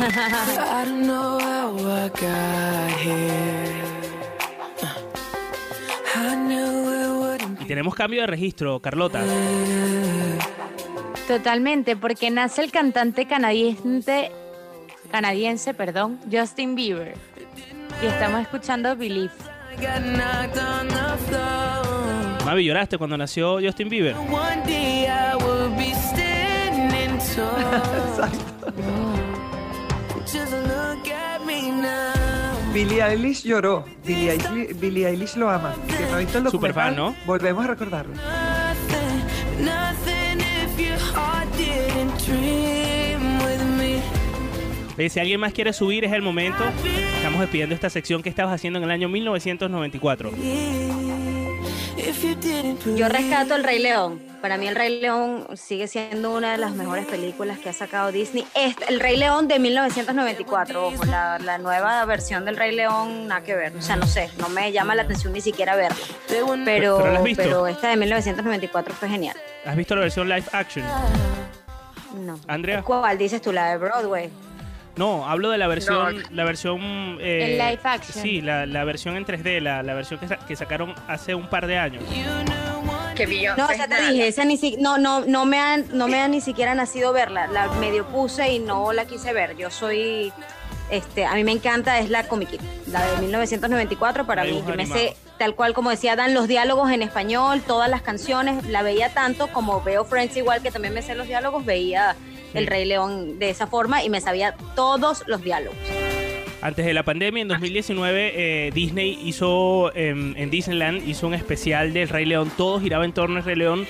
I 0.00 0.84
don't 0.86 1.02
know 1.02 1.38
how 1.38 1.76
I 1.76 2.08
got 2.08 2.98
here. 2.98 3.90
I 6.16 6.34
knew 6.34 6.90
it 6.90 7.42
wouldn't 7.42 7.60
Y 7.60 7.66
tenemos 7.66 7.94
cambio 7.94 8.22
de 8.22 8.26
registro, 8.26 8.80
Carlota. 8.80 9.22
Totalmente, 11.28 11.94
porque 11.94 12.30
nace 12.30 12.62
el 12.62 12.72
cantante 12.72 13.26
canadiense, 13.26 14.32
canadiense, 15.12 15.74
perdón, 15.74 16.18
Justin 16.32 16.74
Bieber. 16.74 17.14
Y 18.02 18.06
estamos 18.06 18.40
escuchando 18.40 18.96
Believe. 18.96 19.49
Mavi, 22.44 22.64
¿lloraste 22.64 22.98
cuando 22.98 23.16
nació 23.16 23.58
Justin 23.62 23.88
Bieber? 23.88 24.14
One 24.16 24.62
day 24.66 25.06
I 25.06 25.36
will 25.36 25.70
be 25.76 25.92
standing 25.94 27.18
tall. 27.34 28.30
Just 30.26 30.52
look 30.52 31.08
at 31.08 31.40
me 31.46 31.70
now. 31.70 32.72
Billie 32.72 33.02
Eilish 33.02 33.44
lloró. 33.44 33.84
Billie 34.04 34.30
Eilish, 34.32 34.78
Billie 34.80 35.06
Eilish 35.06 35.36
lo 35.36 35.48
ama. 35.50 35.74
Si 35.86 36.02
no 36.02 36.14
ha 36.14 36.18
visto 36.18 36.38
el 36.38 36.50
Super 36.50 36.74
fan, 36.74 36.96
documental, 36.96 37.26
volvemos 37.26 37.64
a 37.64 37.68
recordarlo. 37.68 38.14
Oye, 44.98 45.08
si 45.08 45.18
alguien 45.18 45.40
más 45.40 45.52
quiere 45.52 45.72
subir, 45.72 46.04
es 46.04 46.12
el 46.12 46.22
momento. 46.22 46.62
Estamos 47.30 47.42
despidiendo 47.42 47.74
esta 47.76 47.90
sección 47.90 48.24
que 48.24 48.28
estabas 48.28 48.52
haciendo 48.52 48.80
en 48.80 48.86
el 48.86 48.90
año 48.90 49.08
1994. 49.08 50.30
If 51.96 52.24
you 52.24 52.34
didn't 52.34 52.96
Yo 52.96 53.08
rescato 53.08 53.54
El 53.54 53.62
Rey 53.62 53.78
León. 53.78 54.20
Para 54.42 54.56
mí 54.56 54.66
El 54.66 54.74
Rey 54.74 55.00
León 55.00 55.46
sigue 55.54 55.86
siendo 55.86 56.34
una 56.36 56.50
de 56.50 56.58
las 56.58 56.72
mejores 56.72 57.06
películas 57.06 57.60
que 57.60 57.68
ha 57.68 57.72
sacado 57.72 58.10
Disney. 58.10 58.44
Este, 58.56 58.84
el 58.88 58.98
Rey 58.98 59.16
León 59.16 59.46
de 59.46 59.60
1994, 59.60 60.88
ojo, 60.88 61.04
la, 61.04 61.38
la 61.38 61.58
nueva 61.58 62.04
versión 62.04 62.44
del 62.44 62.56
Rey 62.56 62.74
León, 62.74 63.28
nada 63.28 63.42
que 63.42 63.54
ver. 63.54 63.76
O 63.76 63.82
sea, 63.82 63.94
no 63.94 64.08
sé, 64.08 64.28
no 64.40 64.48
me 64.48 64.72
llama 64.72 64.96
la 64.96 65.02
atención 65.02 65.32
ni 65.32 65.40
siquiera 65.40 65.76
verla. 65.76 65.96
Pero, 66.26 66.56
¿Pero 66.64 67.22
pero 67.36 67.68
esta 67.68 67.90
de 67.90 67.96
1994 67.96 68.92
fue 68.92 69.08
genial. 69.08 69.36
¿Has 69.64 69.76
visto 69.76 69.94
la 69.94 70.00
versión 70.00 70.28
live 70.28 70.46
action? 70.50 70.84
No. 72.18 72.40
Andrea. 72.48 72.82
¿Cuál 72.82 73.16
dices 73.18 73.40
tú? 73.40 73.52
La 73.52 73.70
de 73.70 73.78
Broadway. 73.78 74.30
No, 74.96 75.26
hablo 75.28 75.50
de 75.50 75.58
la 75.58 75.66
versión, 75.68 76.22
la 76.30 76.44
versión 76.44 76.80
eh, 77.20 77.58
En 77.58 77.58
live 77.70 77.80
action. 77.82 78.22
Sí, 78.22 78.40
la, 78.40 78.66
la 78.66 78.84
versión 78.84 79.16
en 79.16 79.24
3D, 79.24 79.60
la, 79.60 79.82
la 79.82 79.94
versión 79.94 80.18
que, 80.20 80.28
sa- 80.28 80.36
que 80.38 80.56
sacaron 80.56 80.94
hace 81.08 81.34
un 81.34 81.48
par 81.48 81.66
de 81.66 81.78
años. 81.78 82.02
Que 83.14 83.26
No, 83.56 83.66
o 83.66 83.70
es 83.70 83.76
sea, 83.76 83.86
te 83.86 84.00
dije, 84.12 84.28
esa 84.28 84.44
ni 84.44 84.56
si- 84.56 84.76
no, 84.78 84.96
no, 84.98 85.20
no 85.26 85.44
me 85.44 85.58
han, 85.58 85.86
no 85.92 86.08
me 86.08 86.20
ha 86.20 86.28
ni 86.28 86.40
siquiera 86.40 86.74
nacido 86.74 87.12
verla. 87.12 87.46
La 87.48 87.68
medio 87.72 88.06
puse 88.06 88.52
y 88.52 88.58
no 88.58 88.92
la 88.92 89.04
quise 89.04 89.32
ver. 89.32 89.56
Yo 89.56 89.70
soy, 89.70 90.32
este, 90.90 91.26
a 91.26 91.34
mí 91.34 91.44
me 91.44 91.52
encanta 91.52 91.98
es 91.98 92.08
la 92.08 92.24
Comic 92.26 92.50
Kid, 92.50 92.60
la 92.86 93.04
de 93.06 93.18
1994 93.18 94.26
para 94.26 94.44
mí. 94.44 94.62
Yo 94.66 94.74
me 94.74 94.86
sé 94.86 95.16
tal 95.38 95.54
cual 95.54 95.72
como 95.74 95.90
decía 95.90 96.16
Dan 96.16 96.34
los 96.34 96.48
diálogos 96.48 96.90
en 96.90 97.02
español, 97.02 97.62
todas 97.66 97.88
las 97.90 98.02
canciones, 98.02 98.64
la 98.66 98.82
veía 98.82 99.12
tanto 99.12 99.48
como 99.48 99.82
veo 99.82 100.04
Friends 100.04 100.36
igual 100.36 100.62
que 100.62 100.70
también 100.70 100.94
me 100.94 101.02
sé 101.02 101.14
los 101.14 101.26
diálogos, 101.26 101.64
veía 101.64 102.16
El 102.54 102.66
Rey 102.66 102.84
León 102.84 103.38
de 103.38 103.50
esa 103.50 103.66
forma 103.66 104.02
y 104.02 104.10
me 104.10 104.20
sabía 104.20 104.54
todos 104.74 105.22
los 105.26 105.42
diálogos. 105.42 105.76
Antes 106.62 106.84
de 106.84 106.92
la 106.92 107.04
pandemia, 107.04 107.40
en 107.42 107.48
2019, 107.48 108.32
eh, 108.66 108.70
Disney 108.74 109.18
hizo, 109.24 109.94
em, 109.94 110.34
en 110.36 110.50
Disneyland, 110.50 111.08
hizo 111.08 111.26
un 111.26 111.32
especial 111.34 111.92
del 111.94 112.08
Rey 112.08 112.26
León. 112.26 112.52
Todo 112.56 112.80
giraba 112.80 113.04
en 113.06 113.12
torno 113.12 113.38
al 113.38 113.44
Rey 113.44 113.56
León. 113.56 113.86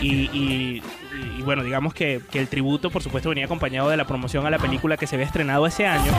Y, 0.00 0.30
y- 0.32 0.82
y, 1.38 1.42
bueno, 1.42 1.64
digamos 1.64 1.94
que, 1.94 2.20
que 2.30 2.38
el 2.38 2.46
tributo, 2.46 2.90
por 2.90 3.02
supuesto, 3.02 3.30
venía 3.30 3.46
acompañado 3.46 3.88
de 3.88 3.96
la 3.96 4.06
promoción 4.06 4.46
a 4.46 4.50
la 4.50 4.58
película 4.58 4.96
que 4.96 5.08
se 5.08 5.16
había 5.16 5.26
estrenado 5.26 5.66
ese 5.66 5.86
año. 5.86 6.12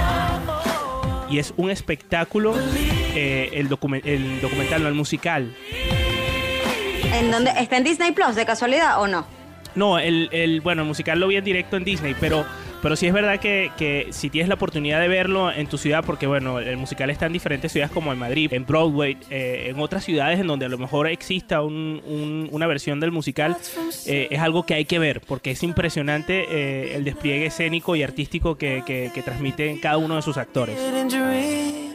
Y 1.30 1.40
es 1.40 1.54
un 1.56 1.70
espectáculo, 1.70 2.54
eh, 3.16 3.50
el, 3.54 3.70
documen- 3.70 4.02
el 4.04 4.42
documental, 4.42 4.82
no 4.84 4.90
el 4.90 4.96
musical. 4.96 5.56
¿En 7.14 7.32
dónde 7.32 7.52
está 7.58 7.78
en 7.78 7.84
Disney 7.86 8.12
Plus 8.12 8.36
de 8.36 8.46
casualidad 8.46 9.02
o 9.02 9.08
no? 9.08 9.26
No, 9.76 10.00
el, 10.00 10.30
el- 10.32 10.62
bueno, 10.62 10.82
el 10.82 10.88
musical 10.88 11.20
lo 11.20 11.28
vi 11.28 11.36
en 11.38 11.44
directo 11.44 11.78
en 11.78 11.84
Disney, 11.84 12.16
pero, 12.20 12.46
pero 12.82 12.96
sí 12.96 13.08
es 13.08 13.14
verdad 13.14 13.40
que, 13.40 13.72
que 13.78 14.08
si 14.12 14.30
tienes 14.30 14.50
la 14.50 14.56
oportunidad 14.56 15.00
de 15.00 15.08
verlo 15.08 15.52
en 15.52 15.68
tu 15.68 15.78
ciudad, 15.78 16.04
porque 16.06 16.28
bueno, 16.28 16.60
el 16.60 16.76
musical 16.78 17.10
está 17.10 17.28
en 17.28 17.34
diferentes 17.34 17.72
ciudades 17.72 17.92
como 17.94 18.12
en 18.12 18.20
Madrid, 18.20 18.52
en 18.54 18.66
Broadway, 18.66 19.18
eh, 19.30 19.68
en 19.70 19.80
otras 19.80 20.04
ciudades 20.04 20.40
en 20.40 20.48
donde 20.48 20.66
a 20.66 20.70
lo 20.70 20.78
mejor 20.78 21.08
exista 21.08 21.62
un- 21.62 22.02
un- 22.08 22.50
una 22.52 22.68
versión 22.68 23.00
del 23.00 23.12
musical, 23.12 23.56
eh, 24.06 24.28
es 24.32 24.40
algo 24.40 24.66
que 24.66 24.74
hay 24.74 24.86
que 24.86 24.98
ver, 25.00 25.22
porque 25.22 25.52
es 25.52 25.62
impresionante 25.64 26.46
eh, 26.50 26.96
el 26.96 27.04
despliegue 27.04 27.46
escénico 27.46 27.96
y 27.96 28.04
artístico 28.04 28.56
que, 28.58 28.84
que, 28.86 29.12
que 29.14 29.22
transmiten 29.22 29.78
cada 29.80 29.98
uno 29.98 30.16
de 30.16 30.22
sus 30.22 30.38
actores. 30.38 30.78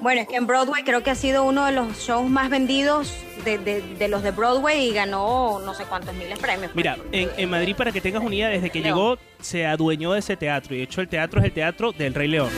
Bueno, 0.04 0.20
es 0.20 0.28
que 0.28 0.36
en 0.36 0.46
Broadway 0.46 0.84
creo 0.84 1.02
que 1.02 1.10
ha 1.10 1.14
sido 1.14 1.44
uno 1.44 1.64
de 1.64 1.72
los 1.72 1.98
shows 1.98 2.28
más 2.28 2.50
vendidos 2.50 3.16
de, 3.42 3.56
de- 3.56 3.80
de 3.80 4.08
los 4.08 4.22
de 4.22 4.32
Broadway 4.32 4.90
y 4.90 4.92
ganó 4.92 5.60
no 5.64 5.72
sé 5.72 5.84
cuántos 5.84 6.14
miles 6.14 6.38
premios. 6.38 6.72
Mira, 6.74 6.98
en, 7.10 7.30
en 7.38 7.48
Madrid, 7.48 7.74
para 7.74 7.90
que 7.90 8.02
tengas 8.02 8.22
una 8.22 8.34
idea, 8.34 8.48
desde 8.50 8.68
que 8.68 8.82
llegó 8.82 9.16
se 9.40 9.64
adueñó 9.64 10.12
de 10.12 10.18
ese 10.18 10.36
teatro 10.36 10.74
y 10.74 10.78
de 10.78 10.84
hecho 10.84 11.00
el 11.00 11.08
teatro 11.08 11.40
es 11.40 11.46
el 11.46 11.52
teatro 11.52 11.92
del 11.92 12.12
Rey 12.12 12.28
León. 12.28 12.50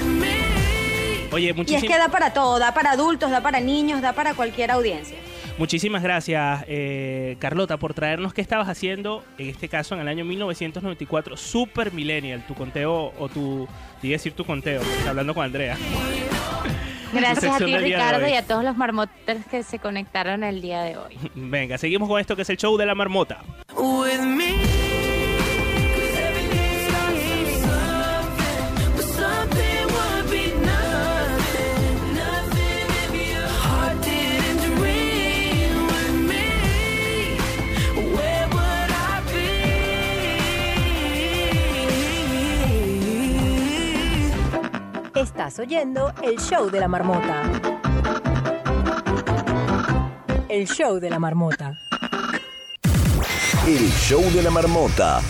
Oye, 1.30 1.46
Y 1.46 1.48
es 1.50 1.56
muchísimas 1.56 1.84
que 1.84 1.98
da 1.98 2.08
para 2.08 2.32
todo, 2.32 2.58
da 2.58 2.74
para 2.74 2.90
adultos, 2.90 3.30
da 3.30 3.40
para 3.40 3.60
niños, 3.60 4.02
da 4.02 4.12
para 4.12 4.34
cualquier 4.34 4.72
audiencia. 4.72 5.16
Muchísimas 5.56 6.02
gracias, 6.02 6.64
eh, 6.66 7.36
Carlota, 7.38 7.76
por 7.76 7.94
traernos 7.94 8.34
qué 8.34 8.40
estabas 8.40 8.68
haciendo, 8.68 9.22
en 9.38 9.50
este 9.50 9.68
caso 9.68 9.94
en 9.94 10.00
el 10.00 10.08
año 10.08 10.24
1994, 10.24 11.36
Super 11.36 11.92
Millennial, 11.92 12.44
tu 12.44 12.54
conteo 12.54 13.12
o 13.18 13.28
tu, 13.28 13.68
te 14.00 14.08
iba 14.08 14.14
a 14.14 14.18
decir 14.18 14.32
tu 14.32 14.44
conteo, 14.44 14.82
hablando 15.08 15.32
con 15.32 15.44
Andrea. 15.44 15.76
Gracias 17.12 17.60
a 17.60 17.64
ti, 17.64 17.76
Ricardo, 17.76 18.26
y 18.28 18.34
a 18.34 18.46
todos 18.46 18.64
los 18.64 18.76
marmotas 18.76 19.46
que 19.50 19.62
se 19.62 19.78
conectaron 19.78 20.44
el 20.44 20.60
día 20.60 20.82
de 20.82 20.96
hoy. 20.96 21.18
Venga, 21.34 21.78
seguimos 21.78 22.08
con 22.08 22.20
esto 22.20 22.36
que 22.36 22.42
es 22.42 22.50
el 22.50 22.56
show 22.56 22.76
de 22.76 22.86
la 22.86 22.94
marmota. 22.94 23.42
with 23.76 24.20
me. 24.20 24.85
Estás 45.26 45.58
oyendo 45.58 46.12
el 46.22 46.38
show 46.38 46.70
de 46.70 46.78
la 46.78 46.86
marmota. 46.86 47.42
El 50.48 50.68
show 50.68 51.00
de 51.00 51.10
la 51.10 51.18
marmota. 51.18 51.76
El 53.66 53.90
show 53.90 54.22
de 54.32 54.42
la 54.44 54.50
marmota. 54.52 55.20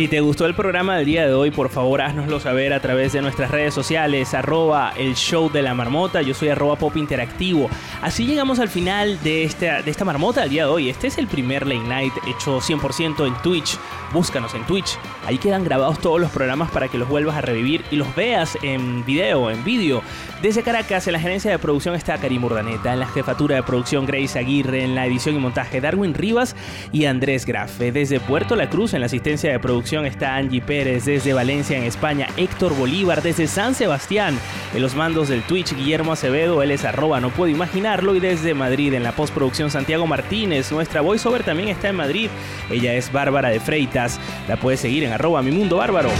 Si 0.00 0.08
te 0.08 0.20
gustó 0.22 0.46
el 0.46 0.54
programa 0.54 0.96
del 0.96 1.04
día 1.04 1.26
de 1.26 1.34
hoy, 1.34 1.50
por 1.50 1.68
favor 1.68 2.00
haznoslo 2.00 2.40
saber 2.40 2.72
a 2.72 2.80
través 2.80 3.12
de 3.12 3.20
nuestras 3.20 3.50
redes 3.50 3.74
sociales, 3.74 4.32
arroba 4.32 4.94
el 4.96 5.14
show 5.14 5.52
de 5.52 5.60
la 5.60 5.74
marmota, 5.74 6.22
yo 6.22 6.32
soy 6.32 6.48
arroba 6.48 6.76
pop 6.76 6.96
interactivo. 6.96 7.68
Así 8.00 8.24
llegamos 8.24 8.60
al 8.60 8.70
final 8.70 9.22
de 9.22 9.44
esta, 9.44 9.82
de 9.82 9.90
esta 9.90 10.06
marmota 10.06 10.40
del 10.40 10.48
día 10.48 10.64
de 10.64 10.70
hoy. 10.70 10.88
Este 10.88 11.08
es 11.08 11.18
el 11.18 11.26
primer 11.26 11.66
late 11.66 11.86
night 11.86 12.14
hecho 12.26 12.62
100% 12.62 13.26
en 13.26 13.34
Twitch. 13.42 13.76
Búscanos 14.10 14.54
en 14.54 14.64
Twitch. 14.64 14.98
Ahí 15.26 15.36
quedan 15.36 15.64
grabados 15.64 16.00
todos 16.00 16.18
los 16.18 16.30
programas 16.30 16.70
para 16.70 16.88
que 16.88 16.96
los 16.96 17.06
vuelvas 17.06 17.36
a 17.36 17.42
revivir 17.42 17.84
y 17.90 17.96
los 17.96 18.12
veas 18.16 18.56
en 18.62 19.04
video, 19.04 19.50
en 19.50 19.62
vídeo. 19.64 20.02
Desde 20.42 20.62
Caracas, 20.62 21.06
en 21.06 21.12
la 21.12 21.20
gerencia 21.20 21.50
de 21.50 21.58
producción 21.58 21.94
está 21.94 22.16
Karim 22.16 22.42
Urdaneta, 22.42 22.94
en 22.94 23.00
la 23.00 23.06
jefatura 23.06 23.56
de 23.56 23.62
producción 23.62 24.06
Grace 24.06 24.38
Aguirre, 24.38 24.82
en 24.82 24.94
la 24.94 25.04
edición 25.04 25.36
y 25.36 25.38
montaje 25.38 25.82
Darwin 25.82 26.14
Rivas 26.14 26.56
y 26.90 27.04
Andrés 27.04 27.44
Grafe. 27.44 27.92
Desde 27.92 28.18
Puerto 28.18 28.56
La 28.56 28.70
Cruz, 28.70 28.94
en 28.94 29.00
la 29.00 29.06
asistencia 29.06 29.52
de 29.52 29.60
está 29.98 30.36
Angie 30.36 30.60
Pérez, 30.60 31.04
desde 31.04 31.32
Valencia, 31.32 31.76
en 31.76 31.82
España, 31.82 32.28
Héctor 32.36 32.76
Bolívar, 32.76 33.22
desde 33.22 33.48
San 33.48 33.74
Sebastián, 33.74 34.38
en 34.72 34.82
los 34.82 34.94
mandos 34.94 35.28
del 35.28 35.42
Twitch, 35.42 35.74
Guillermo 35.74 36.12
Acevedo, 36.12 36.62
él 36.62 36.70
es 36.70 36.84
arroba, 36.84 37.20
no 37.20 37.30
puedo 37.30 37.50
imaginarlo, 37.50 38.14
y 38.14 38.20
desde 38.20 38.54
Madrid, 38.54 38.94
en 38.94 39.02
la 39.02 39.12
postproducción 39.12 39.68
Santiago 39.68 40.06
Martínez, 40.06 40.70
nuestra 40.70 41.00
voiceover 41.00 41.42
también 41.42 41.70
está 41.70 41.88
en 41.88 41.96
Madrid, 41.96 42.30
ella 42.70 42.94
es 42.94 43.10
Bárbara 43.10 43.48
de 43.48 43.58
Freitas, 43.58 44.20
la 44.46 44.56
puedes 44.56 44.78
seguir 44.78 45.02
en 45.02 45.12
arroba 45.12 45.42
mi 45.42 45.50
mundo 45.50 45.78
bárbaro. 45.78 46.10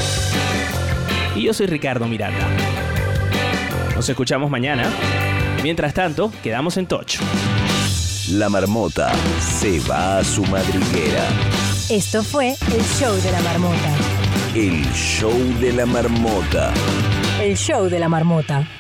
Y 1.36 1.42
yo 1.42 1.54
soy 1.54 1.66
Ricardo 1.66 2.08
Miranda. 2.08 2.48
Nos 3.94 4.08
escuchamos 4.08 4.50
mañana. 4.50 4.90
Mientras 5.62 5.94
tanto, 5.94 6.32
quedamos 6.42 6.76
en 6.76 6.86
touch. 6.86 7.18
La 8.32 8.48
marmota 8.48 9.12
se 9.38 9.78
va 9.80 10.18
a 10.18 10.24
su 10.24 10.44
madriguera. 10.46 11.59
Esto 11.90 12.22
fue 12.22 12.50
el 12.50 12.82
show 12.82 13.12
de 13.16 13.32
la 13.32 13.40
marmota. 13.40 13.96
El 14.54 14.80
show 14.92 15.36
de 15.58 15.72
la 15.72 15.86
marmota. 15.86 16.72
El 17.42 17.56
show 17.56 17.88
de 17.88 17.98
la 17.98 18.08
marmota. 18.08 18.79